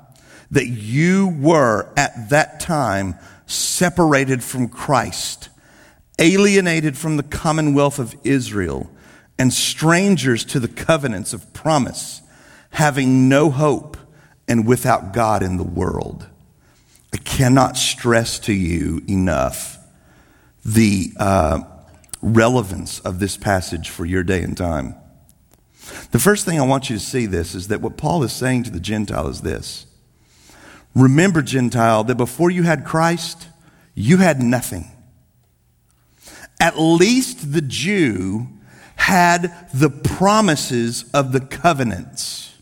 that 0.50 0.66
you 0.66 1.28
were 1.38 1.92
at 1.96 2.30
that 2.30 2.60
time 2.60 3.14
separated 3.46 4.42
from 4.42 4.68
Christ, 4.68 5.48
alienated 6.18 6.96
from 6.96 7.16
the 7.16 7.22
commonwealth 7.22 7.98
of 7.98 8.14
Israel, 8.24 8.90
and 9.38 9.52
strangers 9.52 10.44
to 10.46 10.60
the 10.60 10.68
covenants 10.68 11.32
of 11.32 11.52
promise, 11.52 12.20
having 12.70 13.28
no 13.28 13.50
hope 13.50 13.96
and 14.46 14.66
without 14.66 15.12
God 15.12 15.42
in 15.42 15.56
the 15.56 15.64
world. 15.64 16.26
I 17.12 17.16
cannot 17.16 17.76
stress 17.76 18.38
to 18.40 18.52
you 18.52 19.02
enough 19.08 19.78
the 20.64 21.12
uh, 21.16 21.62
relevance 22.22 23.00
of 23.00 23.18
this 23.18 23.36
passage 23.36 23.88
for 23.88 24.04
your 24.04 24.22
day 24.22 24.42
and 24.42 24.56
time. 24.56 24.94
The 26.12 26.18
first 26.18 26.44
thing 26.44 26.60
I 26.60 26.66
want 26.66 26.90
you 26.90 26.96
to 26.98 27.04
see 27.04 27.26
this 27.26 27.54
is 27.54 27.68
that 27.68 27.80
what 27.80 27.96
Paul 27.96 28.22
is 28.22 28.32
saying 28.32 28.64
to 28.64 28.70
the 28.70 28.80
Gentile 28.80 29.28
is 29.28 29.40
this. 29.40 29.86
Remember, 30.94 31.40
Gentile, 31.42 32.04
that 32.04 32.16
before 32.16 32.50
you 32.50 32.64
had 32.64 32.84
Christ, 32.84 33.48
you 33.94 34.18
had 34.18 34.42
nothing. 34.42 34.90
at 36.60 36.78
least 36.78 37.52
the 37.52 37.62
Jew 37.62 38.48
had 38.96 39.68
the 39.72 39.88
promises 39.90 41.10
of 41.14 41.32
the 41.32 41.40
covenants. 41.40 42.52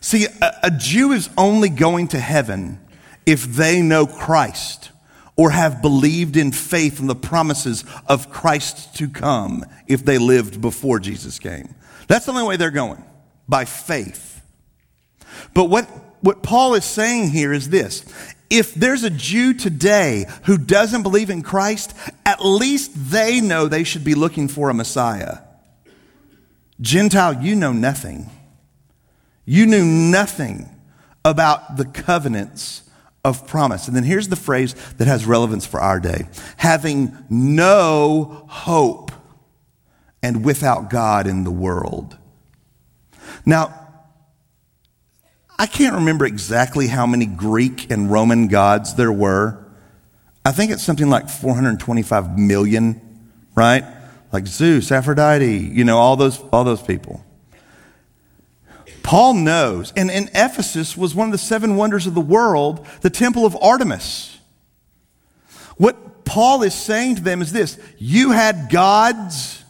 See, 0.00 0.26
a, 0.42 0.52
a, 0.64 0.70
Jew 0.70 1.12
is 1.12 1.30
only 1.36 1.70
going 1.70 2.08
to 2.08 2.20
heaven 2.20 2.78
if 3.24 3.44
they 3.44 3.80
know 3.80 4.06
Christ 4.06 4.90
or 5.38 5.50
have 5.50 5.80
believed 5.80 6.36
in 6.36 6.50
faith 6.50 6.98
in 6.98 7.06
the 7.06 7.14
promises 7.14 7.84
of 8.08 8.28
Christ 8.28 8.96
to 8.96 9.08
come 9.08 9.64
if 9.86 10.04
they 10.04 10.18
lived 10.18 10.60
before 10.60 10.98
Jesus 10.98 11.38
came. 11.38 11.74
That's 12.08 12.26
the 12.26 12.32
only 12.32 12.44
way 12.44 12.56
they're 12.56 12.72
going, 12.72 13.02
by 13.48 13.64
faith. 13.64 14.42
But 15.54 15.66
what, 15.66 15.84
what 16.20 16.42
Paul 16.42 16.74
is 16.74 16.84
saying 16.84 17.30
here 17.30 17.52
is 17.52 17.70
this 17.70 18.04
if 18.50 18.74
there's 18.74 19.04
a 19.04 19.10
Jew 19.10 19.54
today 19.54 20.26
who 20.44 20.58
doesn't 20.58 21.02
believe 21.02 21.30
in 21.30 21.42
Christ, 21.42 21.94
at 22.26 22.44
least 22.44 22.90
they 22.94 23.40
know 23.40 23.68
they 23.68 23.84
should 23.84 24.04
be 24.04 24.14
looking 24.14 24.48
for 24.48 24.70
a 24.70 24.74
Messiah. 24.74 25.38
Gentile, 26.80 27.44
you 27.44 27.54
know 27.54 27.72
nothing. 27.72 28.28
You 29.44 29.66
knew 29.66 29.84
nothing 29.84 30.68
about 31.24 31.76
the 31.76 31.84
covenants 31.84 32.87
of 33.24 33.46
promise. 33.46 33.86
And 33.88 33.96
then 33.96 34.04
here's 34.04 34.28
the 34.28 34.36
phrase 34.36 34.74
that 34.98 35.06
has 35.06 35.26
relevance 35.26 35.66
for 35.66 35.80
our 35.80 36.00
day 36.00 36.28
having 36.56 37.16
no 37.28 38.44
hope 38.48 39.12
and 40.22 40.44
without 40.44 40.90
God 40.90 41.26
in 41.26 41.44
the 41.44 41.50
world. 41.50 42.16
Now, 43.44 43.74
I 45.58 45.66
can't 45.66 45.96
remember 45.96 46.24
exactly 46.24 46.86
how 46.86 47.06
many 47.06 47.26
Greek 47.26 47.90
and 47.90 48.10
Roman 48.10 48.48
gods 48.48 48.94
there 48.94 49.12
were. 49.12 49.64
I 50.44 50.52
think 50.52 50.70
it's 50.70 50.82
something 50.82 51.10
like 51.10 51.28
425 51.28 52.38
million, 52.38 53.00
right? 53.54 53.84
Like 54.32 54.46
Zeus, 54.46 54.92
Aphrodite, 54.92 55.58
you 55.58 55.84
know, 55.84 55.98
all 55.98 56.16
those, 56.16 56.38
all 56.52 56.64
those 56.64 56.82
people. 56.82 57.24
Paul 59.08 59.32
knows, 59.32 59.90
and 59.96 60.10
in 60.10 60.28
Ephesus 60.34 60.94
was 60.94 61.14
one 61.14 61.28
of 61.28 61.32
the 61.32 61.38
seven 61.38 61.76
wonders 61.76 62.06
of 62.06 62.12
the 62.12 62.20
world, 62.20 62.86
the 63.00 63.08
temple 63.08 63.46
of 63.46 63.56
Artemis. 63.56 64.36
What 65.78 66.26
Paul 66.26 66.62
is 66.62 66.74
saying 66.74 67.16
to 67.16 67.22
them 67.22 67.40
is 67.40 67.50
this 67.50 67.78
you 67.96 68.32
had 68.32 68.68
gods, 68.70 69.64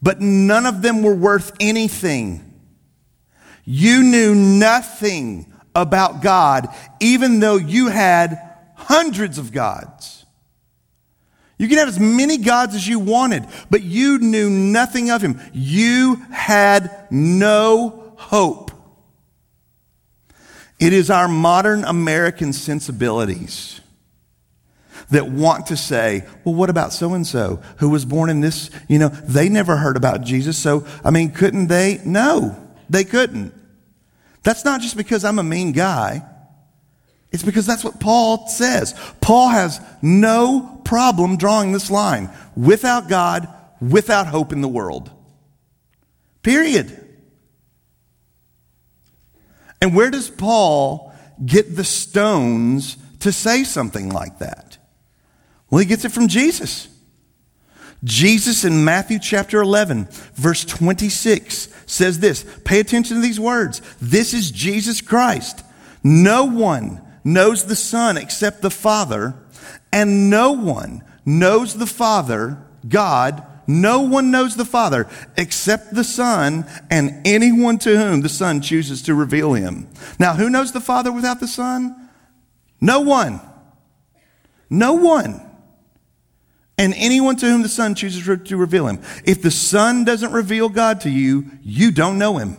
but 0.00 0.22
none 0.22 0.64
of 0.64 0.80
them 0.80 1.02
were 1.02 1.14
worth 1.14 1.52
anything. 1.60 2.58
You 3.66 4.02
knew 4.02 4.34
nothing 4.34 5.52
about 5.74 6.22
God, 6.22 6.68
even 7.00 7.38
though 7.38 7.56
you 7.56 7.88
had 7.88 8.40
hundreds 8.76 9.36
of 9.36 9.52
gods. 9.52 10.24
You 11.58 11.68
could 11.68 11.76
have 11.76 11.88
as 11.88 12.00
many 12.00 12.38
gods 12.38 12.74
as 12.74 12.88
you 12.88 12.98
wanted, 12.98 13.44
but 13.68 13.82
you 13.82 14.18
knew 14.20 14.48
nothing 14.48 15.10
of 15.10 15.20
Him. 15.20 15.38
You 15.52 16.14
had 16.30 17.08
no 17.10 18.01
hope. 18.22 18.70
It 20.80 20.92
is 20.92 21.10
our 21.10 21.28
modern 21.28 21.84
American 21.84 22.52
sensibilities 22.52 23.80
that 25.10 25.28
want 25.28 25.66
to 25.66 25.76
say, 25.76 26.24
well, 26.44 26.54
what 26.54 26.70
about 26.70 26.92
so 26.92 27.14
and 27.14 27.26
so 27.26 27.62
who 27.76 27.90
was 27.90 28.04
born 28.04 28.30
in 28.30 28.40
this? 28.40 28.70
You 28.88 28.98
know, 28.98 29.08
they 29.08 29.48
never 29.48 29.76
heard 29.76 29.96
about 29.96 30.22
Jesus. 30.22 30.58
So, 30.58 30.86
I 31.04 31.10
mean, 31.10 31.30
couldn't 31.30 31.68
they? 31.68 32.00
No. 32.04 32.56
They 32.90 33.04
couldn't. 33.04 33.54
That's 34.42 34.64
not 34.64 34.80
just 34.80 34.96
because 34.96 35.24
I'm 35.24 35.38
a 35.38 35.44
mean 35.44 35.72
guy. 35.72 36.22
It's 37.30 37.42
because 37.42 37.66
that's 37.66 37.84
what 37.84 38.00
Paul 38.00 38.48
says. 38.48 38.94
Paul 39.20 39.48
has 39.48 39.80
no 40.02 40.80
problem 40.84 41.36
drawing 41.36 41.72
this 41.72 41.90
line. 41.90 42.30
Without 42.56 43.08
God, 43.08 43.48
without 43.80 44.26
hope 44.26 44.52
in 44.52 44.60
the 44.60 44.68
world. 44.68 45.10
Period. 46.42 47.01
And 49.82 49.96
where 49.96 50.12
does 50.12 50.30
Paul 50.30 51.12
get 51.44 51.74
the 51.74 51.82
stones 51.82 52.96
to 53.18 53.32
say 53.32 53.64
something 53.64 54.10
like 54.10 54.38
that? 54.38 54.78
Well, 55.68 55.80
he 55.80 55.86
gets 55.86 56.04
it 56.04 56.12
from 56.12 56.28
Jesus. 56.28 56.86
Jesus 58.04 58.64
in 58.64 58.84
Matthew 58.84 59.18
chapter 59.18 59.60
11, 59.60 60.06
verse 60.34 60.64
26 60.64 61.68
says 61.86 62.20
this. 62.20 62.46
Pay 62.64 62.78
attention 62.78 63.16
to 63.16 63.22
these 63.22 63.40
words. 63.40 63.82
This 64.00 64.34
is 64.34 64.52
Jesus 64.52 65.00
Christ. 65.00 65.64
No 66.04 66.44
one 66.44 67.02
knows 67.24 67.64
the 67.64 67.74
Son 67.74 68.16
except 68.16 68.62
the 68.62 68.70
Father, 68.70 69.34
and 69.92 70.30
no 70.30 70.52
one 70.52 71.02
knows 71.26 71.74
the 71.74 71.86
Father, 71.86 72.64
God, 72.88 73.44
no 73.66 74.00
one 74.00 74.30
knows 74.30 74.56
the 74.56 74.64
Father 74.64 75.08
except 75.36 75.94
the 75.94 76.04
Son 76.04 76.66
and 76.90 77.26
anyone 77.26 77.78
to 77.78 77.96
whom 77.96 78.20
the 78.20 78.28
Son 78.28 78.60
chooses 78.60 79.02
to 79.02 79.14
reveal 79.14 79.54
him. 79.54 79.88
Now, 80.18 80.34
who 80.34 80.50
knows 80.50 80.72
the 80.72 80.80
Father 80.80 81.12
without 81.12 81.40
the 81.40 81.48
Son? 81.48 82.10
No 82.80 83.00
one. 83.00 83.40
No 84.70 84.94
one 84.94 85.48
and 86.78 86.94
anyone 86.96 87.36
to 87.36 87.46
whom 87.46 87.62
the 87.62 87.68
Son 87.68 87.94
chooses 87.94 88.24
to 88.48 88.56
reveal 88.56 88.86
him. 88.86 89.00
If 89.24 89.42
the 89.42 89.50
Son 89.50 90.04
doesn't 90.04 90.32
reveal 90.32 90.68
God 90.68 91.02
to 91.02 91.10
you, 91.10 91.50
you 91.62 91.90
don't 91.90 92.18
know 92.18 92.38
him. 92.38 92.56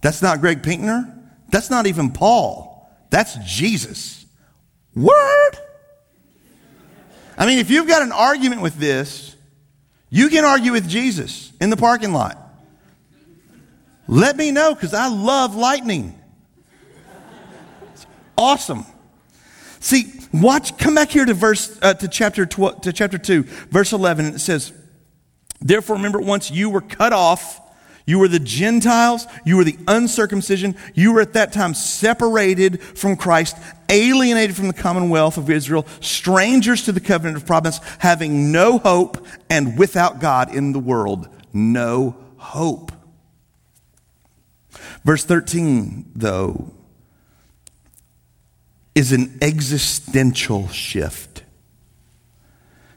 That's 0.00 0.22
not 0.22 0.40
Greg 0.40 0.62
Pinkner. 0.62 1.12
That's 1.48 1.70
not 1.70 1.86
even 1.86 2.10
Paul. 2.10 2.90
That's 3.10 3.36
Jesus. 3.36 4.26
Word. 4.94 5.52
I 7.38 7.46
mean, 7.46 7.58
if 7.58 7.70
you've 7.70 7.88
got 7.88 8.02
an 8.02 8.12
argument 8.12 8.62
with 8.62 8.76
this, 8.76 9.35
you 10.16 10.30
can 10.30 10.46
argue 10.46 10.72
with 10.72 10.88
Jesus 10.88 11.52
in 11.60 11.68
the 11.68 11.76
parking 11.76 12.14
lot. 12.14 12.38
Let 14.08 14.38
me 14.38 14.50
know 14.50 14.74
because 14.74 14.94
I 14.94 15.08
love 15.08 15.54
lightning. 15.54 16.18
It's 17.92 18.06
awesome. 18.38 18.86
See, 19.78 20.14
watch, 20.32 20.78
come 20.78 20.94
back 20.94 21.10
here 21.10 21.26
to 21.26 21.34
verse, 21.34 21.78
uh, 21.82 21.92
to 21.92 22.08
chapter 22.08 22.46
12, 22.46 22.80
to 22.80 22.94
chapter 22.94 23.18
2, 23.18 23.42
verse 23.42 23.92
11. 23.92 24.24
and 24.24 24.34
It 24.36 24.38
says, 24.38 24.72
Therefore, 25.60 25.96
remember 25.96 26.18
once 26.18 26.50
you 26.50 26.70
were 26.70 26.80
cut 26.80 27.12
off. 27.12 27.60
You 28.06 28.20
were 28.20 28.28
the 28.28 28.38
Gentiles. 28.38 29.26
You 29.44 29.56
were 29.56 29.64
the 29.64 29.76
uncircumcision. 29.88 30.76
You 30.94 31.12
were 31.12 31.20
at 31.20 31.32
that 31.32 31.52
time 31.52 31.74
separated 31.74 32.80
from 32.80 33.16
Christ, 33.16 33.56
alienated 33.88 34.54
from 34.54 34.68
the 34.68 34.72
commonwealth 34.72 35.36
of 35.36 35.50
Israel, 35.50 35.86
strangers 36.00 36.84
to 36.84 36.92
the 36.92 37.00
covenant 37.00 37.36
of 37.36 37.46
promise, 37.46 37.80
having 37.98 38.52
no 38.52 38.78
hope 38.78 39.26
and 39.50 39.76
without 39.76 40.20
God 40.20 40.54
in 40.54 40.72
the 40.72 40.78
world. 40.78 41.28
No 41.52 42.16
hope. 42.36 42.92
Verse 45.04 45.24
13, 45.24 46.12
though, 46.14 46.72
is 48.94 49.12
an 49.12 49.38
existential 49.42 50.68
shift. 50.68 51.42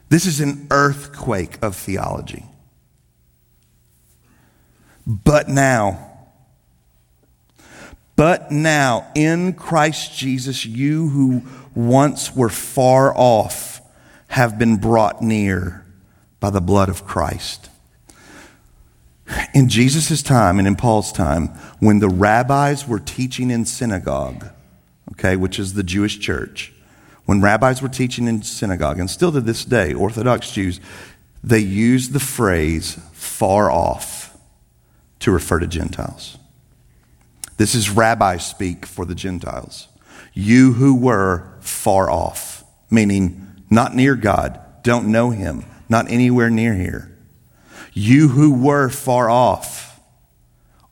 This 0.08 0.24
is 0.24 0.40
an 0.40 0.68
earthquake 0.70 1.58
of 1.62 1.74
theology. 1.76 2.44
But 5.10 5.48
now, 5.48 6.08
but 8.14 8.52
now, 8.52 9.10
in 9.16 9.54
Christ 9.54 10.16
Jesus, 10.16 10.64
you 10.64 11.08
who 11.08 11.42
once 11.74 12.36
were 12.36 12.48
far 12.48 13.12
off 13.16 13.80
have 14.28 14.56
been 14.56 14.76
brought 14.76 15.20
near 15.20 15.84
by 16.38 16.50
the 16.50 16.60
blood 16.60 16.88
of 16.88 17.04
Christ. 17.04 17.70
In 19.52 19.68
Jesus' 19.68 20.22
time 20.22 20.60
and 20.60 20.68
in 20.68 20.76
Paul's 20.76 21.10
time, 21.10 21.48
when 21.80 21.98
the 21.98 22.08
rabbis 22.08 22.86
were 22.86 23.00
teaching 23.00 23.50
in 23.50 23.64
synagogue, 23.64 24.46
okay, 25.12 25.34
which 25.34 25.58
is 25.58 25.74
the 25.74 25.82
Jewish 25.82 26.20
church, 26.20 26.72
when 27.24 27.40
rabbis 27.40 27.82
were 27.82 27.88
teaching 27.88 28.28
in 28.28 28.42
synagogue, 28.42 29.00
and 29.00 29.10
still 29.10 29.32
to 29.32 29.40
this 29.40 29.64
day, 29.64 29.92
Orthodox 29.92 30.52
Jews, 30.52 30.80
they 31.42 31.58
use 31.58 32.10
the 32.10 32.20
phrase 32.20 32.94
far 33.12 33.72
off 33.72 34.19
to 35.20 35.30
refer 35.30 35.58
to 35.60 35.66
Gentiles. 35.66 36.38
This 37.56 37.74
is 37.74 37.90
rabbi 37.90 38.38
speak 38.38 38.86
for 38.86 39.04
the 39.04 39.14
Gentiles. 39.14 39.88
You 40.32 40.74
who 40.74 40.94
were 40.94 41.52
far 41.60 42.10
off, 42.10 42.64
meaning 42.90 43.46
not 43.70 43.94
near 43.94 44.14
God, 44.14 44.60
don't 44.82 45.08
know 45.08 45.30
him, 45.30 45.64
not 45.88 46.10
anywhere 46.10 46.50
near 46.50 46.74
here. 46.74 47.16
You 47.92 48.28
who 48.28 48.54
were 48.54 48.88
far 48.88 49.28
off 49.28 49.89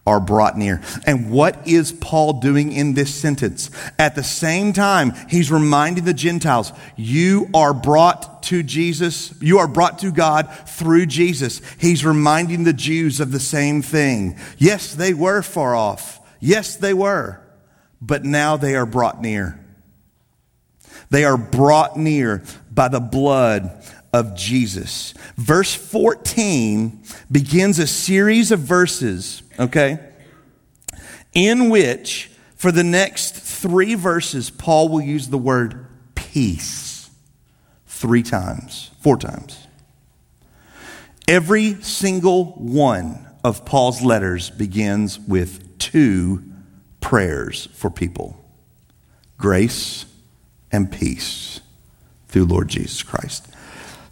are 0.08 0.20
brought 0.20 0.56
near. 0.56 0.80
And 1.06 1.30
what 1.30 1.68
is 1.68 1.92
Paul 1.92 2.40
doing 2.40 2.72
in 2.72 2.94
this 2.94 3.14
sentence? 3.14 3.70
At 3.98 4.14
the 4.14 4.24
same 4.24 4.72
time, 4.72 5.12
he's 5.28 5.52
reminding 5.52 6.04
the 6.04 6.14
Gentiles, 6.14 6.72
you 6.96 7.50
are 7.52 7.74
brought 7.74 8.42
to 8.44 8.62
Jesus, 8.62 9.34
you 9.42 9.58
are 9.58 9.68
brought 9.68 9.98
to 9.98 10.10
God 10.10 10.50
through 10.66 11.06
Jesus. 11.06 11.60
He's 11.78 12.06
reminding 12.06 12.64
the 12.64 12.72
Jews 12.72 13.20
of 13.20 13.32
the 13.32 13.40
same 13.40 13.82
thing. 13.82 14.38
Yes, 14.56 14.94
they 14.94 15.12
were 15.12 15.42
far 15.42 15.76
off. 15.76 16.20
Yes, 16.40 16.74
they 16.76 16.94
were. 16.94 17.42
But 18.00 18.24
now 18.24 18.56
they 18.56 18.76
are 18.76 18.86
brought 18.86 19.20
near. 19.20 19.62
They 21.10 21.24
are 21.24 21.36
brought 21.36 21.98
near 21.98 22.42
by 22.70 22.88
the 22.88 23.00
blood 23.00 23.84
of 24.12 24.34
Jesus. 24.34 25.14
Verse 25.36 25.74
14 25.74 27.02
begins 27.30 27.78
a 27.78 27.86
series 27.86 28.50
of 28.50 28.60
verses, 28.60 29.42
okay, 29.58 29.98
in 31.34 31.68
which 31.68 32.30
for 32.56 32.72
the 32.72 32.84
next 32.84 33.36
three 33.36 33.94
verses, 33.94 34.50
Paul 34.50 34.88
will 34.88 35.00
use 35.00 35.28
the 35.28 35.38
word 35.38 35.86
peace 36.14 37.10
three 37.86 38.22
times, 38.22 38.90
four 39.00 39.16
times. 39.16 39.66
Every 41.28 41.74
single 41.82 42.46
one 42.52 43.26
of 43.44 43.64
Paul's 43.64 44.02
letters 44.02 44.50
begins 44.50 45.18
with 45.20 45.78
two 45.78 46.44
prayers 47.00 47.66
for 47.74 47.90
people 47.90 48.44
grace 49.36 50.04
and 50.72 50.90
peace 50.90 51.60
through 52.26 52.46
Lord 52.46 52.68
Jesus 52.68 53.02
Christ. 53.02 53.46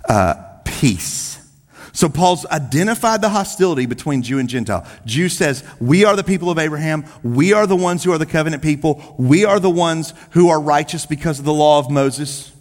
Uh, 0.08 0.34
peace. 0.64 1.26
So 1.92 2.10
Paul's 2.10 2.44
identified 2.46 3.22
the 3.22 3.30
hostility 3.30 3.86
between 3.86 4.20
Jew 4.20 4.38
and 4.38 4.48
Gentile. 4.50 4.86
Jew 5.06 5.30
says, 5.30 5.64
we 5.80 6.04
are 6.04 6.14
the 6.14 6.22
people 6.22 6.50
of 6.50 6.58
Abraham. 6.58 7.06
We 7.22 7.54
are 7.54 7.66
the 7.66 7.74
ones 7.74 8.04
who 8.04 8.12
are 8.12 8.18
the 8.18 8.26
covenant 8.26 8.62
people. 8.62 9.14
We 9.18 9.46
are 9.46 9.58
the 9.58 9.70
ones 9.70 10.12
who 10.32 10.50
are 10.50 10.60
righteous 10.60 11.06
because 11.06 11.38
of 11.38 11.46
the 11.46 11.54
law 11.54 11.78
of 11.78 11.90
Moses. 11.90 12.52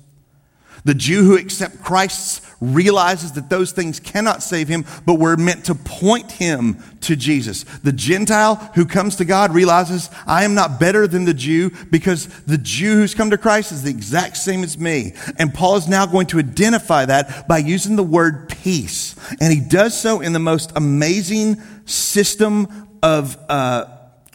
The 0.85 0.93
Jew 0.93 1.23
who 1.23 1.37
accepts 1.37 1.77
Christ 1.77 2.41
realizes 2.61 3.33
that 3.33 3.49
those 3.49 3.71
things 3.71 3.99
cannot 3.99 4.41
save 4.41 4.67
him, 4.67 4.85
but 5.05 5.15
we're 5.15 5.35
meant 5.35 5.65
to 5.65 5.75
point 5.75 6.31
him 6.31 6.77
to 7.01 7.15
Jesus. 7.15 7.63
The 7.83 7.91
Gentile 7.91 8.55
who 8.75 8.85
comes 8.85 9.17
to 9.17 9.25
God 9.25 9.53
realizes, 9.53 10.09
I 10.25 10.45
am 10.45 10.53
not 10.53 10.79
better 10.79 11.07
than 11.07 11.25
the 11.25 11.33
Jew 11.33 11.71
because 11.91 12.27
the 12.43 12.57
Jew 12.57 12.93
who's 12.93 13.13
come 13.13 13.31
to 13.31 13.37
Christ 13.37 13.71
is 13.71 13.83
the 13.83 13.89
exact 13.89 14.37
same 14.37 14.63
as 14.63 14.77
me. 14.77 15.13
And 15.37 15.53
Paul 15.53 15.75
is 15.77 15.87
now 15.87 16.05
going 16.05 16.27
to 16.27 16.39
identify 16.39 17.05
that 17.05 17.47
by 17.47 17.57
using 17.57 17.95
the 17.95 18.03
word 18.03 18.49
peace. 18.49 19.15
And 19.41 19.51
he 19.51 19.59
does 19.59 19.99
so 19.99 20.21
in 20.21 20.33
the 20.33 20.39
most 20.39 20.71
amazing 20.75 21.61
system 21.85 22.89
of 23.03 23.37
uh, 23.49 23.85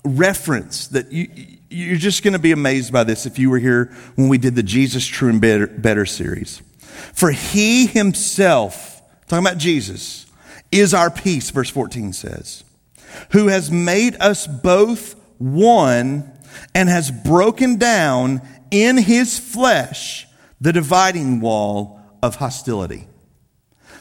reference 0.05 0.89
that 0.89 1.11
you, 1.13 1.59
you're 1.71 1.97
just 1.97 2.23
going 2.23 2.33
to 2.33 2.39
be 2.39 2.53
amazed 2.53 2.93
by 2.93 3.05
this 3.05 3.27
if 3.27 3.39
you 3.39 3.49
were 3.49 3.59
here 3.59 3.93
when 4.17 4.29
we 4.29 4.39
did 4.39 4.57
the 4.57 4.63
Jesus 4.63 5.07
True 5.07 5.31
and 5.31 5.41
Better, 5.41 5.67
Better 5.67 6.05
series. 6.05 6.61
For 7.15 7.31
he 7.31 7.87
himself, 7.87 9.01
talking 9.29 9.47
about 9.47 9.59
Jesus, 9.59 10.27
is 10.73 10.93
our 10.93 11.11
peace, 11.11 11.51
verse 11.51 11.71
14 11.71 12.13
says, 12.13 12.65
who 13.31 13.49
has 13.49 13.71
made 13.71 14.17
us 14.21 14.47
both 14.47 15.15
one 15.39 16.31
and 16.75 16.89
has 16.89 17.11
broken 17.11 17.77
down 17.77 18.43
in 18.71 18.99
his 18.99 19.39
flesh 19.39 20.27
the 20.61 20.73
dividing 20.73 21.41
wall 21.41 22.01
of 22.23 22.37
hostility. 22.37 23.07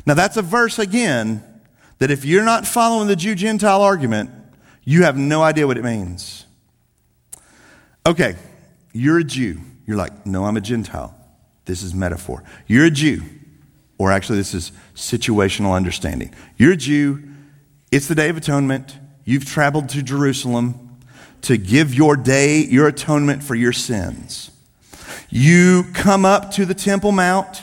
Now, 0.05 0.13
that's 0.13 0.37
a 0.37 0.41
verse 0.41 0.79
again 0.79 1.43
that 1.99 2.11
if 2.11 2.25
you're 2.25 2.43
not 2.43 2.65
following 2.65 3.07
the 3.07 3.15
Jew 3.15 3.35
Gentile 3.35 3.81
argument, 3.81 4.31
you 4.83 5.03
have 5.03 5.17
no 5.17 5.43
idea 5.43 5.67
what 5.67 5.77
it 5.77 5.83
means. 5.83 6.45
Okay, 8.05 8.35
you're 8.93 9.19
a 9.19 9.23
Jew. 9.23 9.59
You're 9.85 9.97
like, 9.97 10.25
no, 10.25 10.45
I'm 10.45 10.57
a 10.57 10.61
Gentile. 10.61 11.15
This 11.65 11.83
is 11.83 11.93
metaphor. 11.93 12.43
You're 12.67 12.85
a 12.85 12.91
Jew, 12.91 13.21
or 13.97 14.11
actually, 14.11 14.37
this 14.37 14.53
is 14.53 14.71
situational 14.95 15.75
understanding. 15.75 16.33
You're 16.57 16.73
a 16.73 16.77
Jew. 16.77 17.23
It's 17.91 18.07
the 18.07 18.15
Day 18.15 18.29
of 18.29 18.37
Atonement. 18.37 18.97
You've 19.25 19.45
traveled 19.45 19.89
to 19.89 20.01
Jerusalem 20.01 20.97
to 21.41 21.57
give 21.57 21.93
your 21.93 22.15
day, 22.15 22.63
your 22.65 22.87
atonement 22.87 23.43
for 23.43 23.55
your 23.55 23.73
sins. 23.73 24.51
You 25.29 25.85
come 25.93 26.25
up 26.25 26.51
to 26.51 26.65
the 26.65 26.73
Temple 26.73 27.11
Mount 27.11 27.61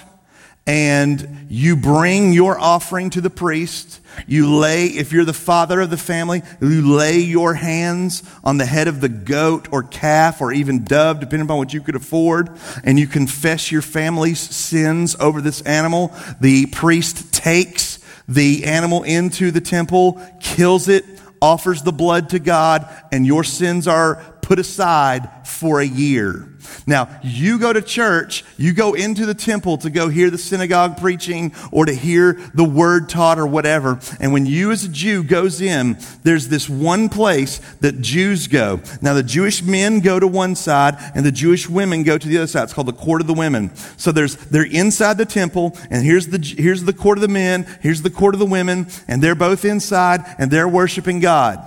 and 0.67 1.47
you 1.49 1.77
bring 1.77 2.33
your 2.33 2.59
offering 2.59 3.11
to 3.11 3.21
the 3.21 3.31
priest. 3.31 4.01
You 4.27 4.57
lay, 4.57 4.87
if 4.87 5.13
you're 5.13 5.25
the 5.25 5.33
father 5.33 5.81
of 5.81 5.91
the 5.91 5.97
family, 5.97 6.43
you 6.61 6.97
lay 6.97 7.19
your 7.19 7.55
hands 7.55 8.23
on 8.43 8.59
the 8.59 8.67
head 8.67 8.89
of 8.89 9.01
the 9.01 9.09
goat 9.09 9.69
or 9.71 9.83
calf 9.83 10.41
or 10.41 10.53
even 10.53 10.85
dove, 10.85 11.21
depending 11.21 11.47
upon 11.47 11.59
what 11.59 11.73
you 11.73 11.81
could 11.81 11.95
afford, 11.95 12.51
and 12.83 12.99
you 12.99 13.07
confess 13.07 13.71
your 13.71 13.83
family's 13.83 14.41
sins 14.41 15.15
over 15.21 15.41
this 15.41 15.61
animal. 15.63 16.13
The 16.41 16.67
priest 16.67 17.33
takes 17.33 18.01
the 18.27 18.65
animal 18.65 19.05
into 19.05 19.53
the 19.53 19.61
temple, 19.61 20.21
kills 20.41 20.89
it, 20.89 21.05
offers 21.41 21.83
the 21.83 21.93
blood 21.93 22.31
to 22.31 22.39
God, 22.39 22.89
and 23.13 23.27
your 23.27 23.45
sins 23.45 23.87
are 23.87 24.17
put 24.43 24.59
aside 24.59 25.47
for 25.47 25.81
a 25.81 25.87
year. 25.87 26.56
Now, 26.87 27.21
you 27.23 27.59
go 27.59 27.73
to 27.73 27.83
church, 27.83 28.45
you 28.57 28.73
go 28.73 28.95
into 28.95 29.27
the 29.27 29.35
temple 29.35 29.79
to 29.79 29.91
go 29.91 30.09
hear 30.09 30.31
the 30.31 30.39
synagogue 30.39 30.99
preaching 30.99 31.53
or 31.73 31.87
to 31.87 31.93
hear 31.93 32.35
the 32.55 32.65
word 32.65 33.09
taught 33.09 33.39
or 33.39 33.47
whatever. 33.47 33.99
And 34.21 34.33
when 34.33 34.47
you 34.47 34.71
as 34.71 34.85
a 34.85 34.89
Jew 34.89 35.23
goes 35.23 35.61
in, 35.61 35.99
there's 36.23 36.49
this 36.49 36.69
one 36.69 37.09
place 37.09 37.59
that 37.81 38.01
Jews 38.01 38.47
go. 38.47 38.81
Now, 39.03 39.15
the 39.15 39.23
Jewish 39.23 39.63
men 39.63 40.01
go 40.01 40.21
to 40.21 40.27
one 40.27 40.55
side 40.55 40.97
and 41.15 41.27
the 41.27 41.33
Jewish 41.33 41.69
women 41.69 42.03
go 42.03 42.19
to 42.19 42.29
the 42.29 42.39
other 42.39 42.47
side. 42.47 42.65
It's 42.65 42.73
called 42.73 42.89
the 42.89 42.93
court 42.93 43.21
of 43.21 43.27
the 43.27 43.35
women. 43.35 43.75
So 43.97 44.13
there's, 44.13 44.37
they're 44.37 44.65
inside 44.65 45.19
the 45.19 45.25
temple 45.25 45.77
and 45.91 46.05
here's 46.05 46.29
the, 46.29 46.39
here's 46.39 46.85
the 46.85 46.93
court 46.93 47.19
of 47.19 47.23
the 47.23 47.29
men, 47.29 47.67
here's 47.81 48.03
the 48.03 48.11
court 48.11 48.35
of 48.35 48.39
the 48.39 48.47
women, 48.47 48.87
and 49.09 49.23
they're 49.23 49.35
both 49.35 49.65
inside 49.65 50.25
and 50.39 50.51
they're 50.51 50.69
worshiping 50.69 51.21
God. 51.21 51.67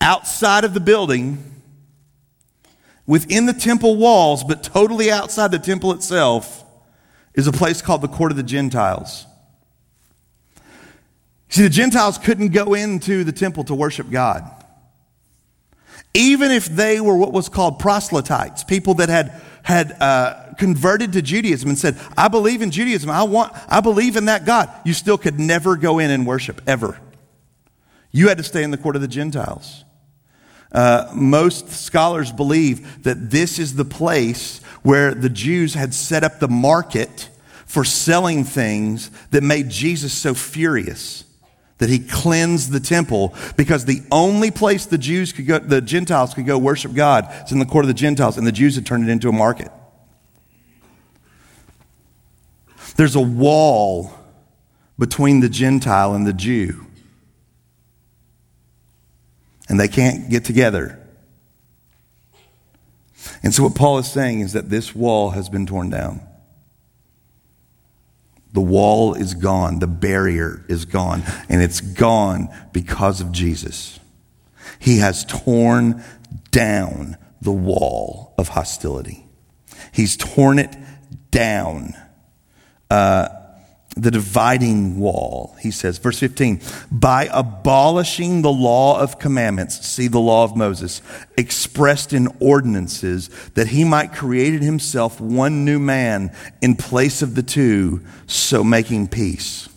Outside 0.00 0.64
of 0.64 0.74
the 0.74 0.80
building, 0.80 1.51
within 3.12 3.44
the 3.44 3.52
temple 3.52 3.96
walls, 3.96 4.42
but 4.42 4.62
totally 4.62 5.10
outside 5.10 5.50
the 5.50 5.58
temple 5.58 5.92
itself, 5.92 6.64
is 7.34 7.46
a 7.46 7.52
place 7.52 7.82
called 7.82 8.00
the 8.00 8.08
Court 8.08 8.32
of 8.32 8.38
the 8.38 8.42
Gentiles. 8.42 9.26
See, 11.50 11.62
the 11.62 11.68
Gentiles 11.68 12.16
couldn't 12.16 12.52
go 12.52 12.72
into 12.72 13.22
the 13.22 13.32
temple 13.32 13.64
to 13.64 13.74
worship 13.74 14.10
God. 14.10 14.50
Even 16.14 16.50
if 16.50 16.64
they 16.64 17.02
were 17.02 17.14
what 17.14 17.34
was 17.34 17.50
called 17.50 17.78
proselytes, 17.78 18.64
people 18.64 18.94
that 18.94 19.10
had, 19.10 19.38
had 19.62 19.92
uh, 20.00 20.54
converted 20.54 21.12
to 21.12 21.20
Judaism 21.20 21.68
and 21.68 21.78
said, 21.78 22.00
I 22.16 22.28
believe 22.28 22.62
in 22.62 22.70
Judaism, 22.70 23.10
I, 23.10 23.24
want, 23.24 23.52
I 23.68 23.80
believe 23.80 24.16
in 24.16 24.24
that 24.24 24.46
God, 24.46 24.70
you 24.86 24.94
still 24.94 25.18
could 25.18 25.38
never 25.38 25.76
go 25.76 25.98
in 25.98 26.10
and 26.10 26.26
worship, 26.26 26.62
ever. 26.66 26.98
You 28.10 28.28
had 28.28 28.38
to 28.38 28.44
stay 28.44 28.62
in 28.62 28.70
the 28.70 28.78
court 28.78 28.96
of 28.96 29.02
the 29.02 29.06
Gentiles. 29.06 29.84
Uh, 30.72 31.10
most 31.14 31.68
scholars 31.68 32.32
believe 32.32 33.02
that 33.04 33.30
this 33.30 33.58
is 33.58 33.74
the 33.74 33.84
place 33.84 34.60
where 34.82 35.14
the 35.14 35.28
Jews 35.28 35.74
had 35.74 35.92
set 35.92 36.24
up 36.24 36.40
the 36.40 36.48
market 36.48 37.28
for 37.66 37.84
selling 37.84 38.44
things 38.44 39.10
that 39.30 39.42
made 39.42 39.68
Jesus 39.68 40.12
so 40.12 40.34
furious 40.34 41.24
that 41.78 41.90
he 41.90 41.98
cleansed 41.98 42.70
the 42.70 42.80
temple 42.80 43.34
because 43.56 43.84
the 43.84 44.02
only 44.10 44.50
place 44.50 44.86
the 44.86 44.98
Jews 44.98 45.32
could 45.32 45.46
go, 45.46 45.58
the 45.58 45.80
Gentiles 45.80 46.32
could 46.32 46.46
go 46.46 46.56
worship 46.56 46.94
God 46.94 47.28
is 47.44 47.52
in 47.52 47.58
the 47.58 47.66
court 47.66 47.84
of 47.84 47.88
the 47.88 47.94
Gentiles, 47.94 48.38
and 48.38 48.46
the 48.46 48.52
Jews 48.52 48.76
had 48.76 48.86
turned 48.86 49.08
it 49.08 49.10
into 49.10 49.28
a 49.28 49.32
market. 49.32 49.70
There's 52.96 53.16
a 53.16 53.20
wall 53.20 54.12
between 54.98 55.40
the 55.40 55.48
Gentile 55.48 56.14
and 56.14 56.26
the 56.26 56.32
Jew 56.32 56.86
and 59.72 59.80
they 59.80 59.88
can't 59.88 60.28
get 60.28 60.44
together. 60.44 60.98
And 63.42 63.54
so, 63.54 63.62
what 63.62 63.74
Paul 63.74 63.96
is 63.96 64.12
saying 64.12 64.40
is 64.40 64.52
that 64.52 64.68
this 64.68 64.94
wall 64.94 65.30
has 65.30 65.48
been 65.48 65.64
torn 65.64 65.88
down. 65.88 66.20
The 68.52 68.60
wall 68.60 69.14
is 69.14 69.32
gone, 69.32 69.78
the 69.78 69.86
barrier 69.86 70.62
is 70.68 70.84
gone, 70.84 71.22
and 71.48 71.62
it's 71.62 71.80
gone 71.80 72.50
because 72.74 73.22
of 73.22 73.32
Jesus. 73.32 73.98
He 74.78 74.98
has 74.98 75.24
torn 75.24 76.04
down 76.50 77.16
the 77.40 77.50
wall 77.50 78.34
of 78.36 78.48
hostility, 78.48 79.24
He's 79.90 80.18
torn 80.18 80.58
it 80.58 80.76
down. 81.30 81.94
Uh, 82.90 83.28
the 83.94 84.10
dividing 84.10 84.98
wall, 84.98 85.54
he 85.60 85.70
says. 85.70 85.98
Verse 85.98 86.18
15, 86.18 86.60
by 86.90 87.28
abolishing 87.32 88.42
the 88.42 88.50
law 88.50 88.98
of 88.98 89.18
commandments, 89.18 89.86
see 89.86 90.08
the 90.08 90.18
law 90.18 90.44
of 90.44 90.56
Moses, 90.56 91.02
expressed 91.36 92.12
in 92.12 92.28
ordinances, 92.40 93.28
that 93.54 93.68
he 93.68 93.84
might 93.84 94.12
create 94.12 94.54
in 94.54 94.62
himself 94.62 95.20
one 95.20 95.64
new 95.64 95.78
man 95.78 96.34
in 96.62 96.74
place 96.74 97.22
of 97.22 97.34
the 97.34 97.42
two, 97.42 98.00
so 98.26 98.64
making 98.64 99.08
peace. 99.08 99.68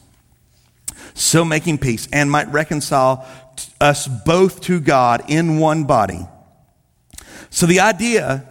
So 1.13 1.43
making 1.43 1.79
peace, 1.79 2.07
and 2.11 2.31
might 2.31 2.51
reconcile 2.51 3.25
us 3.81 4.07
both 4.07 4.61
to 4.61 4.79
God 4.79 5.23
in 5.27 5.59
one 5.59 5.83
body. 5.83 6.25
So 7.49 7.65
the 7.65 7.81
idea 7.81 8.47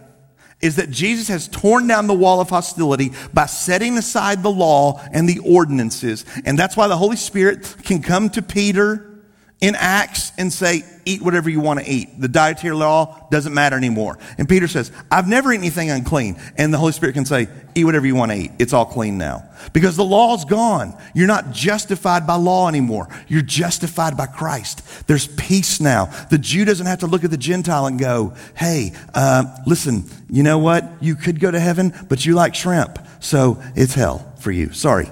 is 0.61 0.77
that 0.77 0.89
Jesus 0.89 1.27
has 1.27 1.47
torn 1.47 1.87
down 1.87 2.07
the 2.07 2.13
wall 2.13 2.39
of 2.39 2.49
hostility 2.49 3.11
by 3.33 3.45
setting 3.45 3.97
aside 3.97 4.41
the 4.41 4.51
law 4.51 5.01
and 5.11 5.27
the 5.27 5.39
ordinances. 5.39 6.25
And 6.45 6.57
that's 6.57 6.77
why 6.77 6.87
the 6.87 6.97
Holy 6.97 7.17
Spirit 7.17 7.75
can 7.83 8.01
come 8.01 8.29
to 8.31 8.41
Peter 8.41 9.14
in 9.61 9.73
Acts 9.75 10.31
and 10.37 10.51
say, 10.51 10.83
eat 11.05 11.21
whatever 11.21 11.49
you 11.49 11.61
want 11.61 11.79
to 11.79 11.89
eat. 11.89 12.19
The 12.19 12.27
dietary 12.27 12.75
law 12.75 13.27
doesn't 13.31 13.53
matter 13.53 13.77
anymore. 13.77 14.19
And 14.37 14.49
Peter 14.49 14.67
says, 14.67 14.91
I've 15.09 15.27
never 15.27 15.51
eaten 15.51 15.63
anything 15.63 15.89
unclean. 15.89 16.39
And 16.57 16.73
the 16.73 16.77
Holy 16.77 16.91
Spirit 16.91 17.13
can 17.13 17.25
say, 17.25 17.47
eat 17.73 17.85
whatever 17.85 18.05
you 18.05 18.15
want 18.15 18.31
to 18.31 18.37
eat. 18.37 18.51
It's 18.59 18.73
all 18.73 18.85
clean 18.85 19.17
now. 19.17 19.47
Because 19.71 19.95
the 19.95 20.03
law's 20.03 20.43
gone. 20.43 20.95
You're 21.13 21.27
not 21.27 21.51
justified 21.51 22.27
by 22.27 22.35
law 22.35 22.67
anymore. 22.67 23.07
You're 23.27 23.41
justified 23.41 24.17
by 24.17 24.25
Christ. 24.25 25.07
There's 25.07 25.27
peace 25.27 25.79
now. 25.79 26.05
The 26.29 26.37
Jew 26.37 26.65
doesn't 26.65 26.85
have 26.85 26.99
to 26.99 27.07
look 27.07 27.23
at 27.23 27.31
the 27.31 27.37
Gentile 27.37 27.85
and 27.85 27.97
go, 27.97 28.35
hey, 28.57 28.93
uh, 29.13 29.45
listen, 29.65 30.03
you 30.29 30.43
know 30.43 30.59
what? 30.59 30.83
You 31.01 31.15
could 31.15 31.39
go 31.39 31.49
to 31.49 31.59
heaven, 31.59 31.93
but 32.09 32.25
you 32.25 32.35
like 32.35 32.55
shrimp. 32.55 32.99
So 33.21 33.61
it's 33.75 33.93
hell 33.93 34.33
for 34.39 34.51
you. 34.51 34.73
Sorry. 34.73 35.09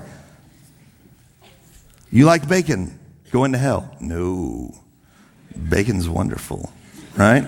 You 2.11 2.25
like 2.25 2.47
bacon 2.47 2.99
going 3.33 3.51
to 3.51 3.57
hell? 3.57 3.93
No. 3.99 4.75
Bacon's 5.55 6.07
wonderful, 6.07 6.71
right? 7.17 7.45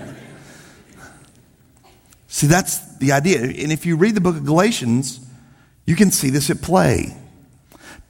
See, 2.26 2.48
that's 2.48 2.98
the 2.98 3.12
idea. 3.12 3.40
And 3.40 3.72
if 3.72 3.86
you 3.86 3.96
read 3.96 4.16
the 4.16 4.20
book 4.20 4.36
of 4.36 4.44
Galatians, 4.44 5.20
you 5.86 5.94
can 5.94 6.10
see 6.10 6.28
this 6.28 6.50
at 6.50 6.60
play. 6.60 7.16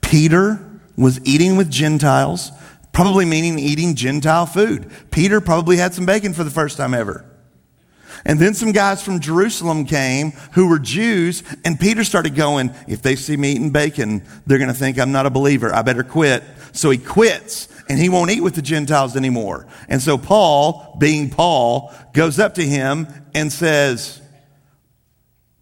Peter 0.00 0.58
was 0.96 1.20
eating 1.24 1.58
with 1.58 1.70
Gentiles, 1.70 2.50
probably 2.92 3.26
meaning 3.26 3.58
eating 3.58 3.94
Gentile 3.94 4.46
food. 4.46 4.90
Peter 5.10 5.42
probably 5.42 5.76
had 5.76 5.92
some 5.92 6.06
bacon 6.06 6.32
for 6.32 6.44
the 6.44 6.50
first 6.50 6.78
time 6.78 6.94
ever. 6.94 7.26
And 8.24 8.40
then 8.40 8.54
some 8.54 8.72
guys 8.72 9.02
from 9.02 9.20
Jerusalem 9.20 9.84
came 9.84 10.32
who 10.52 10.68
were 10.68 10.78
Jews, 10.78 11.42
and 11.64 11.78
Peter 11.78 12.04
started 12.04 12.34
going, 12.34 12.74
If 12.88 13.02
they 13.02 13.16
see 13.16 13.36
me 13.36 13.52
eating 13.52 13.70
bacon, 13.70 14.24
they're 14.46 14.58
going 14.58 14.68
to 14.68 14.74
think 14.74 14.98
I'm 14.98 15.12
not 15.12 15.26
a 15.26 15.30
believer. 15.30 15.74
I 15.74 15.82
better 15.82 16.02
quit. 16.02 16.42
So 16.76 16.90
he 16.90 16.98
quits 16.98 17.68
and 17.88 17.98
he 17.98 18.08
won't 18.08 18.30
eat 18.30 18.42
with 18.42 18.54
the 18.54 18.62
Gentiles 18.62 19.16
anymore. 19.16 19.66
And 19.88 20.02
so 20.02 20.18
Paul, 20.18 20.96
being 20.98 21.30
Paul, 21.30 21.92
goes 22.12 22.38
up 22.38 22.54
to 22.54 22.62
him 22.62 23.08
and 23.34 23.52
says, 23.52 24.20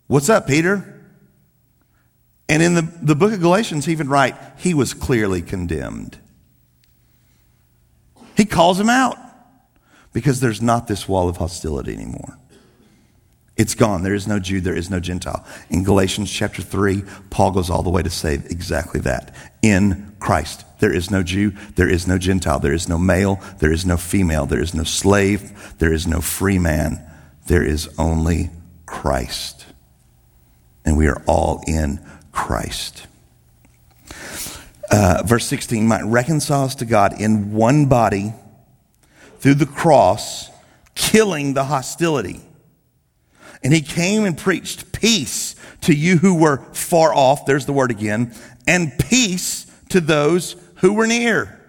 What's 0.07 0.29
up, 0.29 0.47
Peter? 0.47 0.91
And 2.49 2.63
in 2.63 2.75
the, 2.75 2.83
the 3.01 3.15
book 3.15 3.33
of 3.33 3.41
Galatians, 3.41 3.87
he 3.87 3.93
even 3.93 4.09
write, 4.09 4.37
he 4.59 4.75
was 4.75 4.93
clearly 4.93 5.41
condemned. 5.41 6.19
He 8.37 8.45
calls 8.45 8.79
him 8.79 8.91
out 8.91 9.17
because 10.13 10.41
there's 10.41 10.61
not 10.61 10.87
this 10.87 11.09
wall 11.09 11.29
of 11.29 11.39
hostility 11.39 11.95
anymore. 11.95 12.39
It's 13.57 13.75
gone. 13.75 14.03
There 14.03 14.15
is 14.15 14.27
no 14.27 14.41
Jew, 14.41 14.61
there 14.61 14.77
is 14.77 14.91
no 14.91 14.99
Gentile. 14.99 15.47
In 15.71 15.85
Galatians 15.85 16.31
chapter 16.31 16.61
3, 16.61 17.05
Paul 17.31 17.53
goes 17.53 17.71
all 17.71 17.83
the 17.83 17.91
way 17.91 18.03
to 18.03 18.11
say 18.11 18.35
exactly 18.35 19.01
that. 19.03 19.35
In 19.63 20.15
Christ, 20.19 20.65
there 20.85 20.93
is 20.93 21.11
no 21.11 21.23
Jew, 21.23 21.55
there 21.77 21.89
is 21.89 22.07
no 22.07 22.19
Gentile, 22.19 22.59
there 22.59 22.75
is 22.75 22.91
no 22.91 22.99
male, 22.99 23.41
there 23.59 23.73
is 23.73 23.87
no 23.87 23.97
female, 23.97 24.45
there 24.45 24.61
is 24.61 24.75
no 24.75 24.85
slave, 24.85 25.75
there 25.79 25.95
is 25.95 26.07
no 26.07 26.21
free 26.21 26.59
man. 26.59 27.03
There 27.47 27.65
is 27.65 27.89
only 27.99 28.51
Christ. 28.85 29.65
And 30.85 30.99
we 30.99 31.07
are 31.07 31.23
all 31.27 31.65
in 31.67 32.05
Christ. 32.33 33.07
Uh, 34.91 35.23
verse 35.25 35.47
16 35.47 35.89
might 35.89 36.05
reconcile 36.05 36.65
us 36.65 36.75
to 36.75 36.85
God 36.85 37.19
in 37.19 37.55
one 37.55 37.87
body 37.87 38.35
through 39.39 39.55
the 39.55 39.65
cross, 39.65 40.51
killing 40.95 41.55
the 41.55 41.65
hostility. 41.65 42.43
And 43.63 43.73
he 43.73 43.81
came 43.81 44.27
and 44.27 44.37
preached 44.37 44.93
peace 44.93 45.57
to 45.81 45.95
you 45.95 46.19
who 46.19 46.35
were 46.35 46.59
far 46.75 47.15
off, 47.15 47.47
there's 47.47 47.65
the 47.65 47.73
word 47.73 47.91
again, 47.91 48.35
and 48.67 48.93
peace 48.99 49.65
to 49.89 50.03
those 50.03 50.57
who 50.77 50.93
were 50.93 51.07
near. 51.07 51.61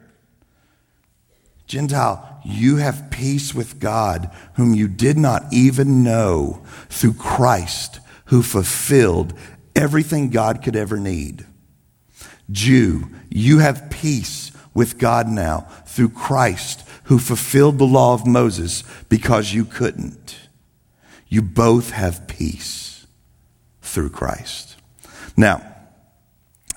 Gentile, 1.67 2.41
you 2.45 2.77
have 2.77 3.09
peace 3.09 3.53
with 3.55 3.79
God, 3.79 4.31
whom 4.55 4.73
you 4.73 4.87
did 4.87 5.17
not 5.17 5.45
even 5.51 6.03
know, 6.03 6.61
through 6.89 7.13
Christ, 7.13 7.99
who 8.25 8.43
fulfilled 8.43 9.33
everything 9.75 10.29
God 10.29 10.63
could 10.63 10.75
ever 10.75 10.97
need. 10.97 11.45
Jew, 12.51 13.09
you 13.29 13.59
have 13.59 13.89
peace 13.89 14.51
with 14.73 14.99
God 14.99 15.27
now 15.27 15.61
through 15.85 16.09
Christ, 16.09 16.87
who 17.05 17.17
fulfilled 17.17 17.79
the 17.79 17.85
law 17.85 18.13
of 18.13 18.27
Moses 18.27 18.83
because 19.09 19.53
you 19.53 19.65
couldn't. 19.65 20.37
You 21.27 21.41
both 21.41 21.91
have 21.91 22.27
peace 22.27 23.07
through 23.81 24.11
Christ. 24.11 24.75
Now, 25.35 25.65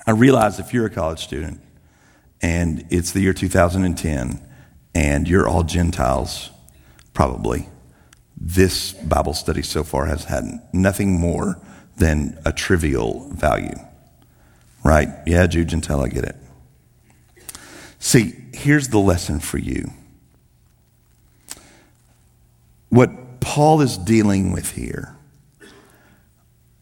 I 0.07 0.11
realize 0.11 0.59
if 0.59 0.73
you're 0.73 0.87
a 0.87 0.89
college 0.89 1.19
student 1.19 1.61
and 2.41 2.85
it's 2.89 3.11
the 3.11 3.21
year 3.21 3.33
2010 3.33 4.41
and 4.95 5.27
you're 5.27 5.47
all 5.47 5.63
Gentiles, 5.63 6.49
probably, 7.13 7.69
this 8.35 8.93
Bible 8.93 9.33
study 9.33 9.61
so 9.61 9.83
far 9.83 10.05
has 10.05 10.25
had 10.25 10.45
nothing 10.73 11.19
more 11.19 11.59
than 11.97 12.39
a 12.45 12.51
trivial 12.51 13.29
value. 13.31 13.75
Right? 14.83 15.09
Yeah, 15.25 15.45
Jew, 15.47 15.65
Gentile, 15.65 16.01
I 16.01 16.07
get 16.07 16.23
it. 16.23 16.35
See, 17.99 18.33
here's 18.53 18.87
the 18.87 18.97
lesson 18.99 19.39
for 19.39 19.57
you. 19.57 19.91
What 22.87 23.41
Paul 23.41 23.81
is 23.81 23.97
dealing 23.97 24.51
with 24.51 24.71
here 24.71 25.15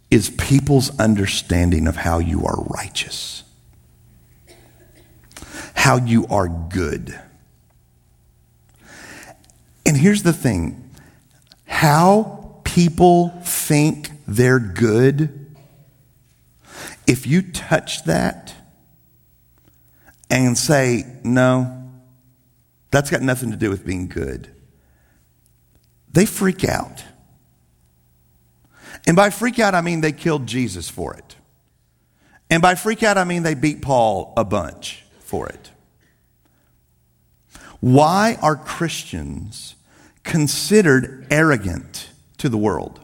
is 0.09 0.29
people's 0.29 0.97
understanding 0.99 1.87
of 1.87 1.97
how 1.97 2.19
you 2.19 2.45
are 2.45 2.63
righteous, 2.63 3.43
how 5.77 5.95
you 5.95 6.25
are 6.27 6.49
good. 6.49 7.17
And 9.85 9.95
here's 9.95 10.23
the 10.23 10.33
thing 10.33 10.91
how 11.65 12.59
people 12.65 13.29
think 13.43 14.09
they're 14.27 14.59
good, 14.59 15.55
if 17.05 17.25
you 17.25 17.41
touch 17.41 18.03
that 18.03 18.53
and 20.29 20.57
say, 20.57 21.05
no, 21.23 21.89
that's 22.91 23.09
got 23.09 23.21
nothing 23.21 23.51
to 23.51 23.57
do 23.57 23.69
with 23.69 23.85
being 23.85 24.07
good 24.07 24.49
they 26.13 26.25
freak 26.25 26.63
out. 26.63 27.03
And 29.05 29.15
by 29.15 29.29
freak 29.29 29.59
out, 29.59 29.75
I 29.75 29.81
mean 29.81 30.01
they 30.01 30.11
killed 30.11 30.47
Jesus 30.47 30.89
for 30.89 31.13
it. 31.13 31.35
And 32.49 32.59
by 32.59 32.73
freak 32.73 33.03
out, 33.03 33.19
I 33.19 33.23
mean 33.23 33.43
they 33.43 33.53
beat 33.53 33.83
Paul 33.83 34.33
a 34.35 34.43
bunch 34.43 35.03
for 35.27 35.47
it. 35.47 35.71
Why 37.79 38.37
are 38.41 38.55
Christians 38.55 39.75
considered 40.23 41.27
arrogant 41.29 42.09
to 42.37 42.49
the 42.49 42.57
world? 42.57 42.99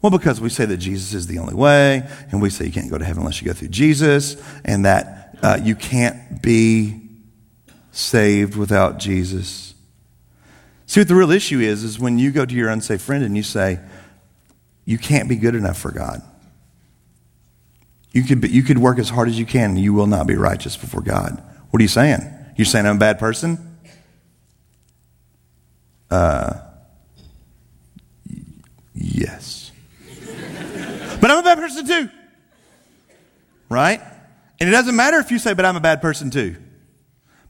Well, 0.00 0.10
because 0.10 0.40
we 0.40 0.48
say 0.48 0.64
that 0.64 0.78
Jesus 0.78 1.14
is 1.14 1.26
the 1.26 1.38
only 1.38 1.54
way, 1.54 2.08
and 2.30 2.42
we 2.42 2.50
say 2.50 2.66
you 2.66 2.72
can't 2.72 2.90
go 2.90 2.98
to 2.98 3.04
heaven 3.04 3.22
unless 3.22 3.40
you 3.40 3.46
go 3.46 3.52
through 3.52 3.68
Jesus, 3.68 4.36
and 4.64 4.84
that 4.84 5.38
uh, 5.42 5.58
you 5.62 5.74
can't 5.74 6.42
be 6.42 7.00
saved 7.92 8.56
without 8.56 8.98
Jesus. 8.98 9.74
See 10.86 11.00
what 11.00 11.08
the 11.08 11.14
real 11.14 11.30
issue 11.30 11.60
is, 11.60 11.84
is 11.84 11.98
when 11.98 12.18
you 12.18 12.32
go 12.32 12.44
to 12.44 12.54
your 12.54 12.68
unsafe 12.68 13.00
friend 13.00 13.24
and 13.24 13.36
you 13.36 13.42
say, 13.42 13.78
you 14.84 14.98
can't 14.98 15.28
be 15.28 15.36
good 15.36 15.54
enough 15.54 15.78
for 15.78 15.90
God. 15.92 16.22
You 18.12 18.22
could, 18.22 18.50
you 18.50 18.62
could 18.62 18.78
work 18.78 18.98
as 18.98 19.08
hard 19.08 19.28
as 19.28 19.38
you 19.38 19.46
can 19.46 19.70
and 19.70 19.78
you 19.78 19.94
will 19.94 20.06
not 20.06 20.26
be 20.26 20.36
righteous 20.36 20.76
before 20.76 21.00
God. 21.00 21.42
What 21.70 21.80
are 21.80 21.82
you 21.82 21.88
saying? 21.88 22.20
You're 22.56 22.66
saying 22.66 22.86
I'm 22.86 22.96
a 22.96 22.98
bad 22.98 23.18
person? 23.18 23.78
Uh, 26.10 26.60
yes. 28.94 29.72
but 31.20 31.30
I'm 31.30 31.38
a 31.38 31.42
bad 31.42 31.58
person 31.58 31.86
too. 31.86 32.10
Right? 33.70 34.02
And 34.60 34.68
it 34.68 34.72
doesn't 34.72 34.94
matter 34.94 35.18
if 35.18 35.30
you 35.30 35.38
say, 35.38 35.54
but 35.54 35.64
I'm 35.64 35.76
a 35.76 35.80
bad 35.80 36.02
person 36.02 36.30
too. 36.30 36.56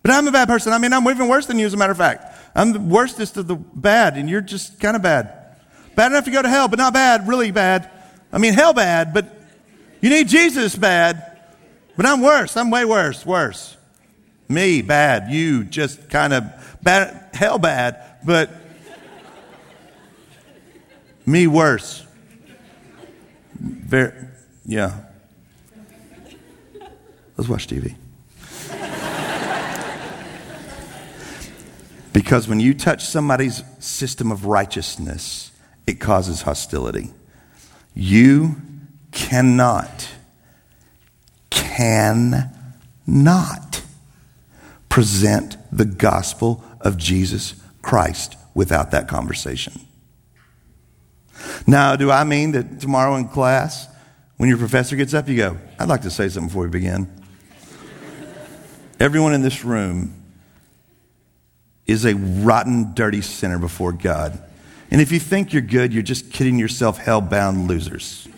But 0.02 0.12
I'm 0.12 0.26
a 0.28 0.32
bad 0.32 0.46
person. 0.46 0.72
I 0.72 0.78
mean, 0.78 0.92
I'm 0.92 1.06
even 1.08 1.28
worse 1.28 1.46
than 1.46 1.58
you, 1.58 1.66
as 1.66 1.74
a 1.74 1.76
matter 1.76 1.92
of 1.92 1.98
fact. 1.98 2.38
I'm 2.54 2.72
the 2.72 2.80
worstest 2.80 3.36
of 3.36 3.48
the 3.48 3.56
bad, 3.56 4.16
and 4.16 4.28
you're 4.28 4.40
just 4.40 4.80
kind 4.80 4.96
of 4.96 5.02
bad. 5.02 5.56
Bad 5.94 6.12
enough 6.12 6.24
to 6.24 6.30
go 6.30 6.42
to 6.42 6.48
hell, 6.48 6.68
but 6.68 6.78
not 6.78 6.92
bad, 6.92 7.28
really 7.28 7.50
bad. 7.50 7.90
I 8.32 8.38
mean, 8.38 8.54
hell 8.54 8.72
bad, 8.72 9.12
but 9.12 9.41
you 10.02 10.10
need 10.10 10.28
Jesus 10.28 10.76
bad. 10.76 11.32
But 11.96 12.06
I'm 12.06 12.20
worse. 12.20 12.56
I'm 12.56 12.70
way 12.70 12.84
worse, 12.84 13.24
worse. 13.24 13.76
Me, 14.48 14.82
bad. 14.82 15.30
You, 15.30 15.64
just 15.64 16.10
kind 16.10 16.32
of 16.32 16.44
bad, 16.82 17.30
hell 17.32 17.58
bad, 17.58 18.02
but 18.24 18.50
me 21.24 21.46
worse. 21.46 22.04
Very, 23.54 24.12
yeah. 24.66 24.98
Let's 27.36 27.48
watch 27.48 27.66
TV. 27.66 27.94
Because 32.12 32.46
when 32.46 32.60
you 32.60 32.74
touch 32.74 33.06
somebody's 33.06 33.62
system 33.78 34.30
of 34.30 34.44
righteousness, 34.44 35.50
it 35.86 35.94
causes 35.94 36.42
hostility. 36.42 37.10
You 37.94 38.56
cannot, 39.12 40.08
can 41.50 42.50
not 43.06 43.82
present 44.88 45.56
the 45.70 45.84
gospel 45.84 46.64
of 46.80 46.96
Jesus 46.96 47.54
Christ 47.80 48.36
without 48.54 48.90
that 48.90 49.08
conversation. 49.08 49.72
Now, 51.66 51.96
do 51.96 52.10
I 52.10 52.24
mean 52.24 52.52
that 52.52 52.80
tomorrow 52.80 53.16
in 53.16 53.28
class, 53.28 53.88
when 54.36 54.48
your 54.48 54.58
professor 54.58 54.96
gets 54.96 55.14
up, 55.14 55.28
you 55.28 55.36
go, 55.36 55.58
I'd 55.78 55.88
like 55.88 56.02
to 56.02 56.10
say 56.10 56.28
something 56.28 56.48
before 56.48 56.64
we 56.64 56.68
begin? 56.68 57.08
Everyone 59.00 59.34
in 59.34 59.42
this 59.42 59.64
room 59.64 60.14
is 61.86 62.04
a 62.04 62.14
rotten, 62.14 62.94
dirty 62.94 63.20
sinner 63.20 63.58
before 63.58 63.92
God. 63.92 64.42
And 64.90 65.00
if 65.00 65.10
you 65.10 65.18
think 65.18 65.52
you're 65.52 65.62
good, 65.62 65.92
you're 65.92 66.02
just 66.02 66.30
kidding 66.30 66.58
yourself, 66.58 66.98
hell 66.98 67.20
bound 67.20 67.66
losers. 67.66 68.28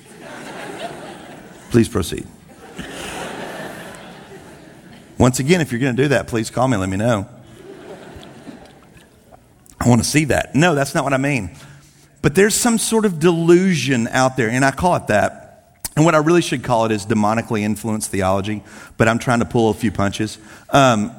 Please 1.75 1.89
proceed. 1.89 2.25
Once 5.19 5.41
again, 5.41 5.61
if 5.61 5.73
you're 5.73 5.81
going 5.81 5.97
to 5.97 6.03
do 6.05 6.09
that, 6.11 6.29
please 6.29 6.49
call 6.49 6.69
me 6.69 6.77
let 6.77 6.89
me 6.89 6.97
know. 6.97 7.29
I 9.81 9.89
want 9.89 10.01
to 10.01 10.09
see 10.09 10.27
that. 10.27 10.55
No, 10.55 10.77
that's 10.77 10.95
not 10.95 11.03
what 11.03 11.13
I 11.13 11.17
mean. 11.17 11.51
But 12.23 12.37
there's 12.37 12.55
some 12.55 12.79
sort 12.79 13.05
of 13.05 13.19
delusion 13.19 14.07
out 14.07 14.37
there, 14.37 14.49
and 14.49 14.65
I 14.65 14.71
call 14.71 14.95
it 14.95 15.09
that. 15.09 15.81
And 15.97 16.05
what 16.05 16.15
I 16.15 16.19
really 16.19 16.43
should 16.43 16.63
call 16.63 16.85
it 16.85 16.93
is 16.93 17.07
demonically 17.07 17.63
influenced 17.63 18.09
theology, 18.09 18.63
but 18.97 19.09
I'm 19.09 19.19
trying 19.19 19.41
to 19.41 19.45
pull 19.45 19.71
a 19.71 19.75
few 19.75 19.91
punches. 19.91 20.39
Um, 20.71 21.11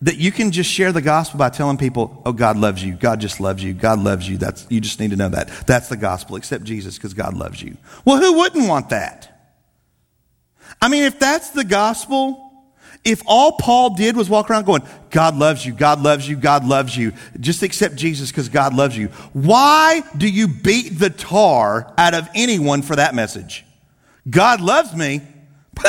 that 0.00 0.16
you 0.16 0.32
can 0.32 0.52
just 0.52 0.70
share 0.70 0.90
the 0.90 1.02
gospel 1.02 1.36
by 1.36 1.50
telling 1.50 1.76
people, 1.76 2.22
oh, 2.24 2.32
God 2.32 2.56
loves 2.56 2.82
you. 2.82 2.94
God 2.94 3.20
just 3.20 3.40
loves 3.40 3.62
you. 3.62 3.74
God 3.74 3.98
loves 3.98 4.26
you. 4.26 4.38
That's, 4.38 4.66
you 4.70 4.80
just 4.80 5.00
need 5.00 5.10
to 5.10 5.16
know 5.16 5.28
that. 5.28 5.48
That's 5.66 5.90
the 5.90 5.98
gospel. 5.98 6.36
Accept 6.36 6.64
Jesus 6.64 6.96
because 6.96 7.12
God 7.12 7.34
loves 7.34 7.62
you. 7.62 7.76
Well, 8.06 8.16
who 8.16 8.38
wouldn't 8.38 8.66
want 8.66 8.88
that? 8.88 9.33
I 10.84 10.88
mean, 10.88 11.04
if 11.04 11.18
that's 11.18 11.48
the 11.48 11.64
gospel, 11.64 12.52
if 13.06 13.22
all 13.24 13.52
Paul 13.52 13.94
did 13.94 14.18
was 14.18 14.28
walk 14.28 14.50
around 14.50 14.66
going, 14.66 14.82
God 15.08 15.34
loves 15.34 15.64
you, 15.64 15.72
God 15.72 16.02
loves 16.02 16.28
you, 16.28 16.36
God 16.36 16.66
loves 16.66 16.94
you, 16.94 17.14
just 17.40 17.62
accept 17.62 17.96
Jesus 17.96 18.30
because 18.30 18.50
God 18.50 18.74
loves 18.74 18.94
you, 18.94 19.06
why 19.32 20.02
do 20.14 20.28
you 20.28 20.46
beat 20.46 20.98
the 20.98 21.08
tar 21.08 21.90
out 21.96 22.12
of 22.12 22.28
anyone 22.34 22.82
for 22.82 22.96
that 22.96 23.14
message? 23.14 23.64
God 24.28 24.60
loves 24.60 24.94
me. 24.94 25.22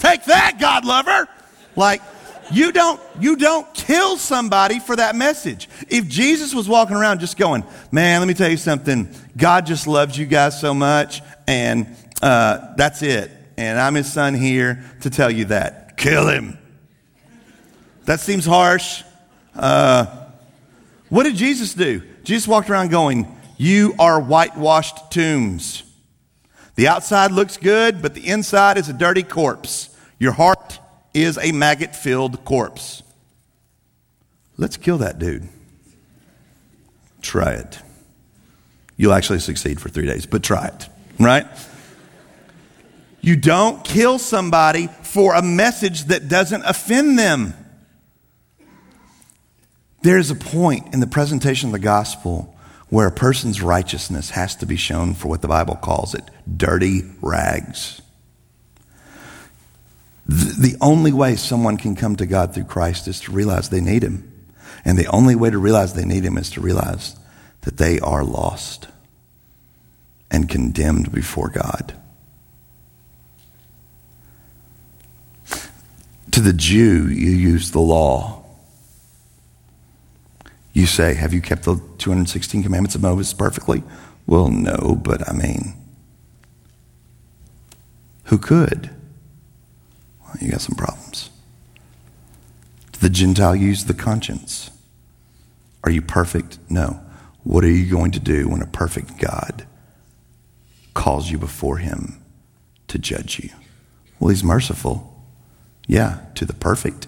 Take 0.00 0.24
that, 0.24 0.56
God 0.58 0.84
lover. 0.84 1.28
Like, 1.76 2.02
you 2.50 2.72
don't, 2.72 3.00
you 3.20 3.36
don't 3.36 3.72
kill 3.74 4.16
somebody 4.16 4.80
for 4.80 4.96
that 4.96 5.14
message. 5.14 5.68
If 5.88 6.08
Jesus 6.08 6.52
was 6.52 6.68
walking 6.68 6.96
around 6.96 7.20
just 7.20 7.36
going, 7.36 7.62
man, 7.92 8.20
let 8.20 8.26
me 8.26 8.34
tell 8.34 8.50
you 8.50 8.56
something. 8.56 9.08
God 9.36 9.66
just 9.66 9.86
loves 9.86 10.18
you 10.18 10.26
guys 10.26 10.60
so 10.60 10.74
much, 10.74 11.22
and 11.46 11.86
uh, 12.20 12.74
that's 12.74 13.02
it 13.02 13.35
and 13.56 13.78
I'm 13.78 13.94
his 13.94 14.12
son 14.12 14.34
here 14.34 14.84
to 15.02 15.10
tell 15.10 15.30
you 15.30 15.46
that. 15.46 15.96
Kill 15.96 16.28
him. 16.28 16.58
That 18.04 18.20
seems 18.20 18.44
harsh. 18.44 19.02
Uh, 19.54 20.06
what 21.08 21.24
did 21.24 21.36
Jesus 21.36 21.74
do? 21.74 22.02
Jesus 22.24 22.46
walked 22.46 22.70
around 22.70 22.90
going, 22.90 23.34
You 23.56 23.94
are 23.98 24.20
whitewashed 24.20 25.10
tombs. 25.10 25.82
The 26.74 26.88
outside 26.88 27.32
looks 27.32 27.56
good, 27.56 28.02
but 28.02 28.14
the 28.14 28.26
inside 28.26 28.76
is 28.76 28.88
a 28.88 28.92
dirty 28.92 29.22
corpse. 29.22 29.96
Your 30.18 30.32
heart 30.32 30.78
is 31.14 31.38
a 31.38 31.52
maggot 31.52 31.96
filled 31.96 32.44
corpse. 32.44 33.02
Let's 34.58 34.76
kill 34.76 34.98
that 34.98 35.18
dude. 35.18 35.48
Try 37.22 37.54
it. 37.54 37.78
You'll 38.96 39.12
actually 39.12 39.40
succeed 39.40 39.80
for 39.80 39.88
three 39.88 40.06
days, 40.06 40.26
but 40.26 40.42
try 40.42 40.68
it, 40.68 40.88
right? 41.18 41.46
You 43.26 43.34
don't 43.34 43.82
kill 43.82 44.20
somebody 44.20 44.86
for 45.02 45.34
a 45.34 45.42
message 45.42 46.04
that 46.04 46.28
doesn't 46.28 46.62
offend 46.64 47.18
them. 47.18 47.54
There's 50.02 50.30
a 50.30 50.36
point 50.36 50.94
in 50.94 51.00
the 51.00 51.08
presentation 51.08 51.70
of 51.70 51.72
the 51.72 51.80
gospel 51.80 52.56
where 52.88 53.08
a 53.08 53.12
person's 53.12 53.60
righteousness 53.60 54.30
has 54.30 54.54
to 54.54 54.66
be 54.66 54.76
shown 54.76 55.14
for 55.14 55.26
what 55.26 55.42
the 55.42 55.48
Bible 55.48 55.74
calls 55.74 56.14
it 56.14 56.22
dirty 56.56 57.02
rags. 57.20 58.00
The 60.28 60.76
only 60.80 61.12
way 61.12 61.34
someone 61.34 61.78
can 61.78 61.96
come 61.96 62.14
to 62.14 62.26
God 62.26 62.54
through 62.54 62.66
Christ 62.66 63.08
is 63.08 63.18
to 63.22 63.32
realize 63.32 63.70
they 63.70 63.80
need 63.80 64.04
Him. 64.04 64.46
And 64.84 64.96
the 64.96 65.08
only 65.08 65.34
way 65.34 65.50
to 65.50 65.58
realize 65.58 65.94
they 65.94 66.04
need 66.04 66.24
Him 66.24 66.38
is 66.38 66.50
to 66.50 66.60
realize 66.60 67.16
that 67.62 67.76
they 67.76 67.98
are 67.98 68.22
lost 68.22 68.86
and 70.30 70.48
condemned 70.48 71.10
before 71.10 71.48
God. 71.48 72.00
To 76.36 76.42
the 76.42 76.52
Jew, 76.52 77.08
you 77.08 77.30
use 77.30 77.70
the 77.70 77.80
law. 77.80 78.44
You 80.74 80.84
say, 80.84 81.14
Have 81.14 81.32
you 81.32 81.40
kept 81.40 81.62
the 81.62 81.80
216 81.96 82.62
commandments 82.62 82.94
of 82.94 83.00
Moses 83.00 83.32
perfectly? 83.32 83.82
Well, 84.26 84.50
no, 84.50 85.00
but 85.02 85.26
I 85.26 85.32
mean, 85.32 85.72
who 88.24 88.36
could? 88.36 88.90
Well, 90.20 90.36
you 90.38 90.50
got 90.50 90.60
some 90.60 90.74
problems. 90.74 91.30
To 92.92 93.00
the 93.00 93.08
Gentile, 93.08 93.56
use 93.56 93.86
the 93.86 93.94
conscience. 93.94 94.70
Are 95.84 95.90
you 95.90 96.02
perfect? 96.02 96.58
No. 96.68 97.00
What 97.44 97.64
are 97.64 97.70
you 97.70 97.90
going 97.90 98.10
to 98.10 98.20
do 98.20 98.50
when 98.50 98.60
a 98.60 98.66
perfect 98.66 99.18
God 99.18 99.66
calls 100.92 101.30
you 101.30 101.38
before 101.38 101.78
him 101.78 102.22
to 102.88 102.98
judge 102.98 103.38
you? 103.38 103.48
Well, 104.20 104.28
he's 104.28 104.44
merciful. 104.44 105.15
Yeah, 105.86 106.20
to 106.34 106.44
the 106.44 106.54
perfect. 106.54 107.06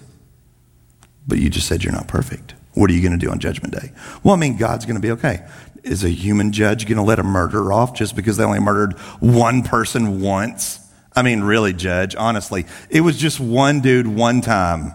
But 1.27 1.39
you 1.39 1.49
just 1.49 1.67
said 1.67 1.83
you're 1.83 1.93
not 1.93 2.07
perfect. 2.07 2.53
What 2.73 2.89
are 2.89 2.93
you 2.93 3.01
going 3.01 3.17
to 3.17 3.23
do 3.23 3.31
on 3.31 3.39
Judgment 3.39 3.73
Day? 3.73 3.91
Well, 4.23 4.33
I 4.33 4.37
mean, 4.37 4.57
God's 4.57 4.85
going 4.85 4.95
to 4.95 5.01
be 5.01 5.11
okay. 5.11 5.45
Is 5.83 6.03
a 6.03 6.09
human 6.09 6.51
judge 6.51 6.85
going 6.85 6.97
to 6.97 7.03
let 7.03 7.19
a 7.19 7.23
murderer 7.23 7.73
off 7.73 7.93
just 7.93 8.15
because 8.15 8.37
they 8.37 8.43
only 8.43 8.59
murdered 8.59 8.97
one 9.19 9.63
person 9.63 10.21
once? 10.21 10.79
I 11.15 11.21
mean, 11.21 11.41
really, 11.41 11.73
Judge, 11.73 12.15
honestly, 12.15 12.65
it 12.89 13.01
was 13.01 13.17
just 13.17 13.39
one 13.39 13.81
dude 13.81 14.07
one 14.07 14.41
time. 14.41 14.93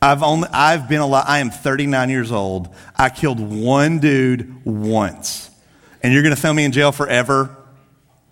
I've 0.00 0.22
only, 0.22 0.48
I've 0.52 0.88
been 0.88 1.00
alive, 1.00 1.24
I 1.26 1.38
am 1.38 1.50
39 1.50 2.10
years 2.10 2.32
old. 2.32 2.74
I 2.96 3.10
killed 3.10 3.40
one 3.40 3.98
dude 3.98 4.64
once. 4.64 5.50
And 6.02 6.12
you're 6.12 6.22
going 6.22 6.34
to 6.34 6.40
throw 6.40 6.52
me 6.52 6.64
in 6.64 6.72
jail 6.72 6.92
forever? 6.92 7.56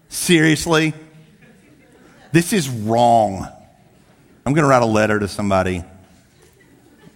Seriously? 0.09 0.95
This 2.33 2.53
is 2.53 2.69
wrong. 2.69 3.49
I'm 4.47 4.53
going 4.53 4.65
to 4.65 4.69
write 4.69 4.83
a 4.83 4.87
letter 4.87 5.19
to 5.19 5.27
somebody, 5.27 5.85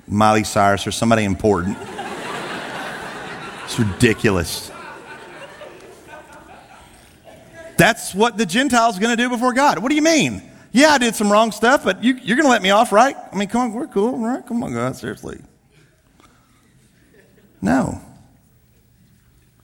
Miley 0.06 0.44
Cyrus 0.44 0.86
or 0.86 0.92
somebody 0.92 1.24
important. 1.24 1.76
it's 3.64 3.78
ridiculous. 3.78 4.70
That's 7.76 8.14
what 8.14 8.38
the 8.38 8.46
Gentile's 8.46 8.96
are 8.96 9.00
going 9.00 9.14
to 9.14 9.22
do 9.22 9.28
before 9.28 9.52
God. 9.52 9.78
What 9.80 9.90
do 9.90 9.94
you 9.94 10.02
mean? 10.02 10.42
Yeah, 10.72 10.88
I 10.88 10.98
did 10.98 11.14
some 11.14 11.30
wrong 11.30 11.52
stuff, 11.52 11.84
but 11.84 12.02
you, 12.02 12.14
are 12.14 12.36
going 12.36 12.42
to 12.42 12.48
let 12.48 12.62
me 12.62 12.70
off, 12.70 12.92
right? 12.92 13.16
I 13.30 13.36
mean, 13.36 13.48
come 13.48 13.60
on, 13.60 13.72
we're 13.74 13.86
cool, 13.88 14.18
right? 14.18 14.44
Come 14.46 14.64
on, 14.64 14.72
God, 14.72 14.96
seriously. 14.96 15.38
No. 17.60 18.00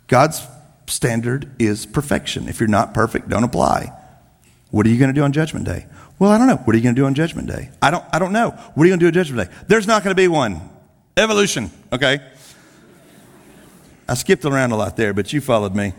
God's 0.07 0.47
standard 0.87 1.51
is 1.59 1.87
perfection. 1.87 2.47
If 2.49 2.61
you're 2.61 2.69
not 2.69 2.93
perfect, 2.93 3.29
don't 3.31 3.45
apply. 3.45 3.93
What 4.71 4.87
are 4.87 4.91
you 4.91 4.99
going 4.99 5.09
to 5.09 5.15
do 5.15 5.23
on 5.23 5.33
Judgment 5.33 5.65
Day? 5.65 5.87
Well, 6.25 6.33
I 6.33 6.39
don't 6.39 6.47
know. 6.47 6.57
What 6.57 6.73
are 6.73 6.79
you 6.79 6.83
going 6.83 6.95
to 6.95 7.01
do 7.03 7.05
on 7.05 7.13
Judgment 7.13 7.49
Day? 7.49 7.69
I 7.83 7.91
don't, 7.91 8.03
I 8.11 8.19
don't 8.19 8.33
know. 8.33 8.53
What 8.53 8.83
are 8.83 8.87
you 8.87 8.93
going 8.93 9.01
to 9.01 9.05
do 9.05 9.09
on 9.09 9.13
Judgment 9.13 9.51
Day? 9.51 9.57
There's 9.69 9.87
not 9.87 10.03
going 10.03 10.13
to 10.13 10.19
be 10.19 10.27
one. 10.27 10.59
Evolution, 11.19 11.71
okay? 11.93 12.19
I 14.09 14.15
skipped 14.15 14.47
around 14.47 14.73
a 14.73 14.77
lot 14.77 14.97
there, 14.97 15.13
but 15.13 15.35
you 15.35 15.43
followed 15.43 15.75
me. 15.75 15.93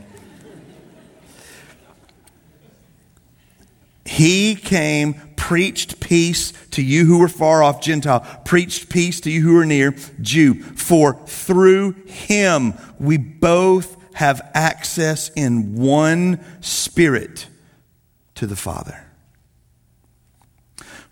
He 4.03 4.55
came, 4.55 5.13
preached 5.35 5.99
peace 5.99 6.53
to 6.71 6.81
you 6.81 7.05
who 7.05 7.19
were 7.19 7.29
far 7.29 7.61
off, 7.61 7.79
Gentile, 7.79 8.21
preached 8.45 8.89
peace 8.89 9.21
to 9.21 9.29
you 9.29 9.43
who 9.43 9.55
are 9.59 9.65
near, 9.65 9.91
Jew. 10.21 10.55
For 10.55 11.21
through 11.27 11.91
him 12.07 12.73
we 12.97 13.17
both 13.17 13.95
have 14.15 14.41
access 14.55 15.29
in 15.35 15.75
one 15.75 16.43
spirit 16.61 17.45
to 18.33 18.47
the 18.47 18.55
Father. 18.55 19.04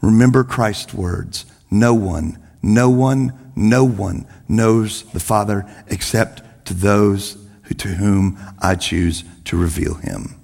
Remember 0.04 0.44
Christ's 0.44 0.94
words 0.94 1.46
No 1.72 1.94
one, 1.94 2.38
no 2.62 2.90
one, 2.90 3.52
no 3.56 3.86
one 3.86 4.28
knows 4.50 5.04
the 5.14 5.20
Father 5.20 5.66
except 5.88 6.66
to 6.66 6.74
those 6.74 7.38
to 7.78 7.88
whom 7.88 8.38
I 8.60 8.76
choose 8.76 9.24
to 9.46 9.58
reveal 9.58 9.96
him. 9.96 10.40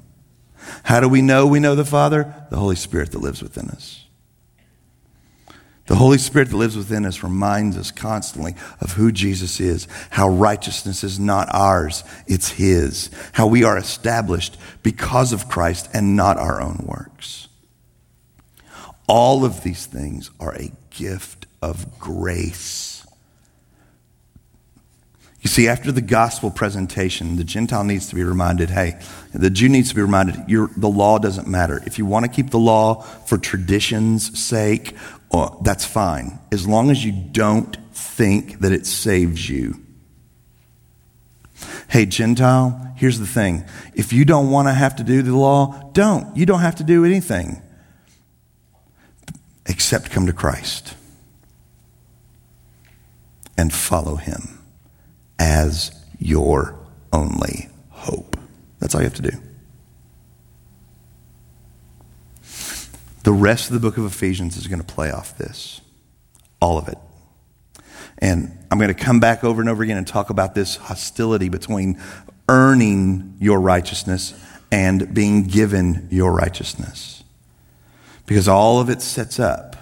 How 0.84 1.02
do 1.02 1.10
we 1.10 1.22
know 1.22 1.45
we 1.45 1.60
know 1.60 1.76
the 1.76 1.86
Father? 1.86 2.34
The 2.50 2.58
Holy 2.58 2.78
Spirit 2.78 3.12
that 3.12 3.19
lives 3.19 3.43
within 3.43 3.69
us. 3.69 4.06
The 5.88 5.95
Holy 5.95 6.17
Spirit 6.17 6.50
that 6.50 6.58
lives 6.58 6.78
within 6.78 7.06
us 7.06 7.22
reminds 7.22 7.78
us 7.78 7.91
constantly 7.91 8.56
of 8.80 8.93
who 8.93 9.12
Jesus 9.12 9.60
is, 9.60 9.88
how 10.12 10.30
righteousness 10.30 11.04
is 11.04 11.19
not 11.19 11.54
ours, 11.54 12.04
it's 12.28 12.52
His, 12.52 13.10
how 13.34 13.48
we 13.48 13.63
are 13.63 13.78
established 13.78 14.58
because 14.84 15.34
of 15.34 15.50
Christ 15.50 15.89
and 15.93 16.15
not 16.15 16.38
our 16.38 16.62
own 16.62 16.86
works. 16.86 17.49
All 19.10 19.43
of 19.43 19.63
these 19.63 19.88
things 19.88 20.30
are 20.39 20.54
a 20.54 20.72
gift 20.91 21.48
of 21.63 21.98
grace. 21.98 23.04
You 25.41 25.50
see, 25.50 25.67
after 25.67 25.91
the 25.91 26.02
gospel 26.02 26.52
presentation, 26.52 27.36
the 27.36 27.44
Gentile 27.44 27.84
needs 27.84 28.08
to 28.10 28.15
be 28.15 28.23
reminded 28.23 28.69
hey, 28.69 29.00
the 29.34 29.50
Jew 29.50 29.67
needs 29.67 29.90
to 29.90 29.96
be 29.96 30.04
reminded 30.04 30.48
the 30.48 30.88
law 30.88 31.17
doesn't 31.17 31.48
matter. 31.48 31.81
If 31.88 31.98
you 31.98 32.06
want 32.06 32.25
to 32.25 32.31
keep 32.31 32.52
the 32.52 32.60
law 32.60 33.02
for 33.02 33.40
tradition's 33.40 34.40
sake, 34.40 34.96
uh, 35.31 35.50
that's 35.63 35.86
fine, 35.86 36.38
as 36.52 36.67
long 36.67 36.92
as 36.92 37.04
you 37.04 37.12
don't 37.12 37.75
think 37.92 38.60
that 38.60 38.71
it 38.71 38.86
saves 38.86 39.50
you. 39.50 39.84
Hey, 41.88 42.06
Gentile, 42.06 42.94
here's 42.96 43.17
the 43.17 43.25
thing. 43.25 43.65
If 43.96 44.13
you 44.13 44.23
don't 44.23 44.52
want 44.52 44.67
to 44.67 44.73
have 44.73 44.98
to 44.98 45.04
do 45.04 45.23
the 45.23 45.36
law, 45.36 45.90
don't. 45.94 46.38
You 46.38 46.46
don't 46.46 46.62
have 46.62 46.75
to 46.75 46.84
do 46.84 47.06
anything 47.06 47.63
except 49.70 50.12
come 50.12 50.26
to 50.26 50.34
Christ 50.34 50.96
and 53.58 53.72
follow 53.72 54.15
him 54.15 54.60
as 55.38 55.92
your 56.17 56.78
only 57.13 57.70
hope. 57.90 58.38
That's 58.80 58.96
all 58.96 59.02
you 59.02 59.06
have 59.08 59.15
to 59.15 59.22
do. 59.22 59.38
The 63.24 63.32
rest 63.32 63.67
of 63.67 63.74
the 63.74 63.80
book 63.80 63.98
of 63.98 64.06
Ephesians 64.06 64.58
is 64.58 64.67
going 64.67 64.80
to 64.80 64.86
play 64.86 65.12
off 65.12 65.38
this. 65.38 65.82
All 66.62 66.78
of 66.78 66.88
it. 66.88 66.98
And 68.17 68.58
I'm 68.72 68.80
going 68.80 68.94
to 68.94 68.94
come 68.94 69.20
back 69.20 69.44
over 69.44 69.62
and 69.62 69.70
over 69.70 69.84
again 69.84 69.98
and 69.98 70.08
talk 70.08 70.30
about 70.30 70.56
this 70.56 70.76
hostility 70.76 71.50
between 71.50 72.02
earning 72.48 73.36
your 73.40 73.60
righteousness 73.60 74.34
and 74.72 75.13
being 75.13 75.44
given 75.44 76.08
your 76.12 76.32
righteousness. 76.32 77.19
Because 78.30 78.48
all 78.48 78.80
of 78.80 78.92
it 78.92 79.02
sets 79.02 79.40
up. 79.40 79.75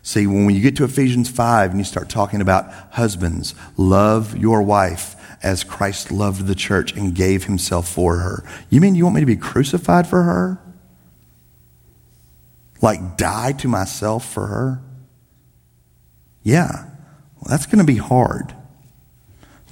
See, 0.00 0.28
when 0.28 0.50
you 0.50 0.60
get 0.60 0.76
to 0.76 0.84
Ephesians 0.84 1.28
5 1.28 1.70
and 1.72 1.80
you 1.80 1.84
start 1.84 2.08
talking 2.08 2.40
about 2.40 2.72
husbands, 2.92 3.52
love 3.76 4.36
your 4.36 4.62
wife 4.62 5.16
as 5.42 5.64
Christ 5.64 6.12
loved 6.12 6.46
the 6.46 6.54
church 6.54 6.92
and 6.92 7.12
gave 7.12 7.46
himself 7.46 7.88
for 7.88 8.18
her. 8.18 8.44
You 8.70 8.80
mean 8.80 8.94
you 8.94 9.02
want 9.02 9.16
me 9.16 9.22
to 9.22 9.26
be 9.26 9.34
crucified 9.34 10.06
for 10.06 10.22
her? 10.22 10.60
Like 12.80 13.16
die 13.16 13.54
to 13.54 13.66
myself 13.66 14.32
for 14.32 14.46
her? 14.46 14.80
Yeah. 16.44 16.84
Well, 17.34 17.48
that's 17.48 17.66
going 17.66 17.84
to 17.84 17.92
be 17.92 17.96
hard. 17.96 18.54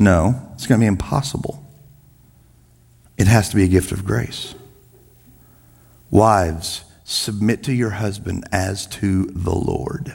No, 0.00 0.50
it's 0.54 0.66
going 0.66 0.80
to 0.80 0.82
be 0.82 0.88
impossible. 0.88 1.64
It 3.16 3.28
has 3.28 3.48
to 3.50 3.54
be 3.54 3.62
a 3.62 3.68
gift 3.68 3.92
of 3.92 4.04
grace. 4.04 4.56
Wives, 6.10 6.82
submit 7.08 7.62
to 7.62 7.72
your 7.72 7.88
husband 7.88 8.44
as 8.52 8.86
to 8.86 9.24
the 9.28 9.54
Lord. 9.54 10.14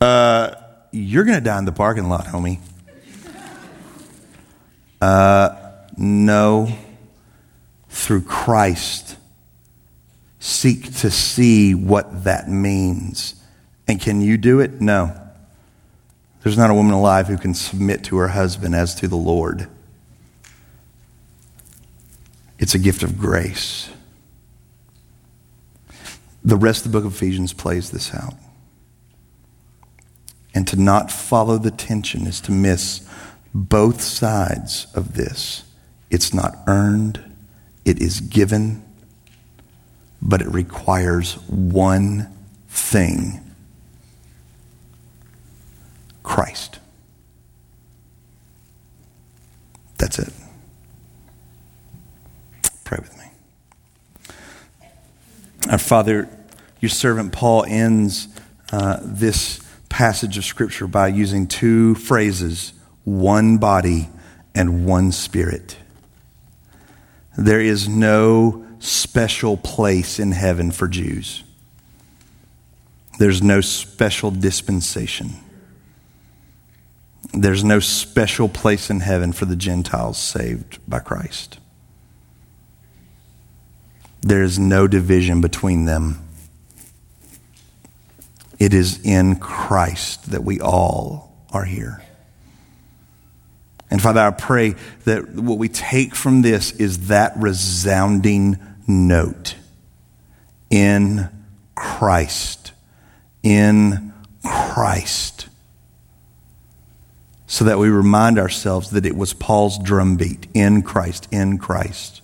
Uh, 0.00 0.56
you're 0.90 1.22
going 1.22 1.38
to 1.38 1.44
die 1.44 1.56
in 1.58 1.64
the 1.64 1.72
parking 1.72 2.08
lot, 2.08 2.24
homie. 2.26 2.58
Uh, 5.00 5.56
no. 5.96 6.76
Through 7.88 8.22
Christ, 8.22 9.16
seek 10.40 10.92
to 10.96 11.10
see 11.12 11.76
what 11.76 12.24
that 12.24 12.48
means. 12.48 13.36
And 13.86 14.00
can 14.00 14.20
you 14.20 14.36
do 14.36 14.58
it? 14.58 14.80
No. 14.80 15.16
There's 16.42 16.58
not 16.58 16.70
a 16.70 16.74
woman 16.74 16.94
alive 16.94 17.28
who 17.28 17.38
can 17.38 17.54
submit 17.54 18.02
to 18.04 18.16
her 18.16 18.28
husband 18.28 18.74
as 18.74 18.96
to 18.96 19.06
the 19.06 19.16
Lord. 19.16 19.68
It's 22.58 22.74
a 22.74 22.80
gift 22.80 23.04
of 23.04 23.16
grace. 23.16 23.88
The 26.44 26.56
rest 26.56 26.84
of 26.84 26.92
the 26.92 26.98
book 26.98 27.06
of 27.06 27.14
Ephesians 27.14 27.52
plays 27.52 27.90
this 27.90 28.14
out. 28.14 28.34
And 30.54 30.66
to 30.68 30.76
not 30.76 31.10
follow 31.10 31.56
the 31.58 31.70
tension 31.70 32.26
is 32.26 32.40
to 32.42 32.52
miss 32.52 33.08
both 33.54 34.00
sides 34.00 34.86
of 34.94 35.14
this. 35.14 35.64
It's 36.10 36.34
not 36.34 36.56
earned, 36.66 37.20
it 37.84 38.00
is 38.00 38.20
given, 38.20 38.82
but 40.20 40.42
it 40.42 40.48
requires 40.48 41.34
one 41.48 42.28
thing 42.68 43.40
Christ. 46.22 46.78
That's 49.98 50.18
it. 50.18 50.32
Pray 52.84 52.98
with 53.00 53.16
me. 53.18 53.21
Our 55.70 55.78
Father, 55.78 56.28
your 56.80 56.88
servant 56.88 57.32
Paul 57.32 57.64
ends 57.66 58.28
uh, 58.72 58.98
this 59.02 59.60
passage 59.88 60.36
of 60.36 60.44
Scripture 60.44 60.86
by 60.86 61.08
using 61.08 61.46
two 61.46 61.94
phrases 61.94 62.72
one 63.04 63.58
body 63.58 64.08
and 64.54 64.86
one 64.86 65.12
spirit. 65.12 65.76
There 67.36 67.60
is 67.60 67.88
no 67.88 68.66
special 68.78 69.56
place 69.56 70.18
in 70.18 70.32
heaven 70.32 70.70
for 70.70 70.88
Jews. 70.88 71.44
There's 73.18 73.42
no 73.42 73.60
special 73.60 74.30
dispensation. 74.30 75.30
There's 77.32 77.64
no 77.64 77.80
special 77.80 78.48
place 78.48 78.90
in 78.90 79.00
heaven 79.00 79.32
for 79.32 79.44
the 79.44 79.56
Gentiles 79.56 80.18
saved 80.18 80.78
by 80.88 80.98
Christ. 80.98 81.58
There 84.22 84.42
is 84.42 84.58
no 84.58 84.86
division 84.86 85.40
between 85.40 85.84
them. 85.84 86.26
It 88.58 88.72
is 88.72 89.04
in 89.04 89.36
Christ 89.36 90.30
that 90.30 90.44
we 90.44 90.60
all 90.60 91.36
are 91.52 91.64
here. 91.64 92.02
And 93.90 94.00
Father, 94.00 94.20
I 94.20 94.30
pray 94.30 94.76
that 95.04 95.30
what 95.34 95.58
we 95.58 95.68
take 95.68 96.14
from 96.14 96.42
this 96.42 96.72
is 96.72 97.08
that 97.08 97.34
resounding 97.36 98.58
note 98.86 99.56
in 100.70 101.28
Christ. 101.74 102.72
In 103.42 104.14
Christ 104.42 105.48
so 107.52 107.66
that 107.66 107.78
we 107.78 107.90
remind 107.90 108.38
ourselves 108.38 108.92
that 108.92 109.04
it 109.04 109.14
was 109.14 109.34
Paul's 109.34 109.78
drumbeat 109.78 110.46
in 110.54 110.80
Christ, 110.80 111.28
in 111.30 111.58
Christ. 111.58 112.21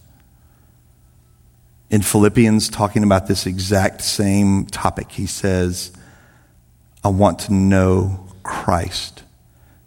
In 1.90 2.02
Philippians, 2.02 2.68
talking 2.68 3.02
about 3.02 3.26
this 3.26 3.46
exact 3.46 4.02
same 4.02 4.66
topic, 4.66 5.12
he 5.12 5.26
says, 5.26 5.90
I 7.02 7.08
want 7.08 7.38
to 7.40 7.54
know 7.54 8.28
Christ 8.42 9.22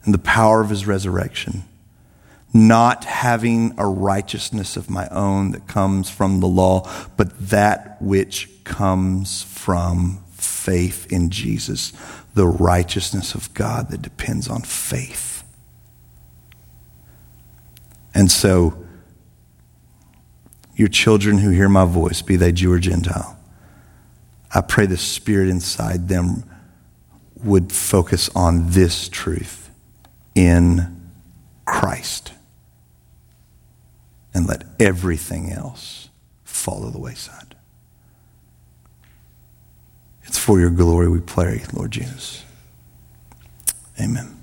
and 0.03 0.13
the 0.13 0.19
power 0.19 0.61
of 0.61 0.69
his 0.69 0.87
resurrection, 0.87 1.63
not 2.53 3.05
having 3.05 3.75
a 3.77 3.85
righteousness 3.85 4.75
of 4.77 4.89
my 4.89 5.07
own 5.09 5.51
that 5.51 5.67
comes 5.67 6.09
from 6.09 6.39
the 6.39 6.47
law, 6.47 6.89
but 7.17 7.49
that 7.49 8.01
which 8.01 8.49
comes 8.63 9.43
from 9.43 10.23
faith 10.31 11.11
in 11.11 11.29
Jesus, 11.29 11.93
the 12.33 12.47
righteousness 12.47 13.35
of 13.35 13.53
God 13.53 13.89
that 13.89 14.01
depends 14.01 14.47
on 14.47 14.61
faith. 14.61 15.43
And 18.13 18.31
so, 18.31 18.80
your 20.81 20.89
children 20.89 21.37
who 21.37 21.51
hear 21.51 21.69
my 21.69 21.85
voice, 21.85 22.23
be 22.23 22.35
they 22.35 22.51
Jew 22.51 22.73
or 22.73 22.79
Gentile, 22.79 23.37
I 24.53 24.61
pray 24.61 24.87
the 24.87 24.97
Spirit 24.97 25.47
inside 25.47 26.07
them 26.07 26.43
would 27.43 27.71
focus 27.71 28.31
on 28.35 28.71
this 28.71 29.07
truth 29.07 29.69
in 30.33 31.11
Christ 31.65 32.33
and 34.33 34.47
let 34.47 34.63
everything 34.79 35.51
else 35.51 36.09
fall 36.43 36.83
to 36.83 36.89
the 36.89 36.99
wayside. 36.99 37.55
It's 40.23 40.39
for 40.39 40.59
your 40.59 40.71
glory 40.71 41.09
we 41.09 41.19
pray, 41.19 41.63
Lord 41.73 41.91
Jesus. 41.91 42.43
Amen. 43.99 44.40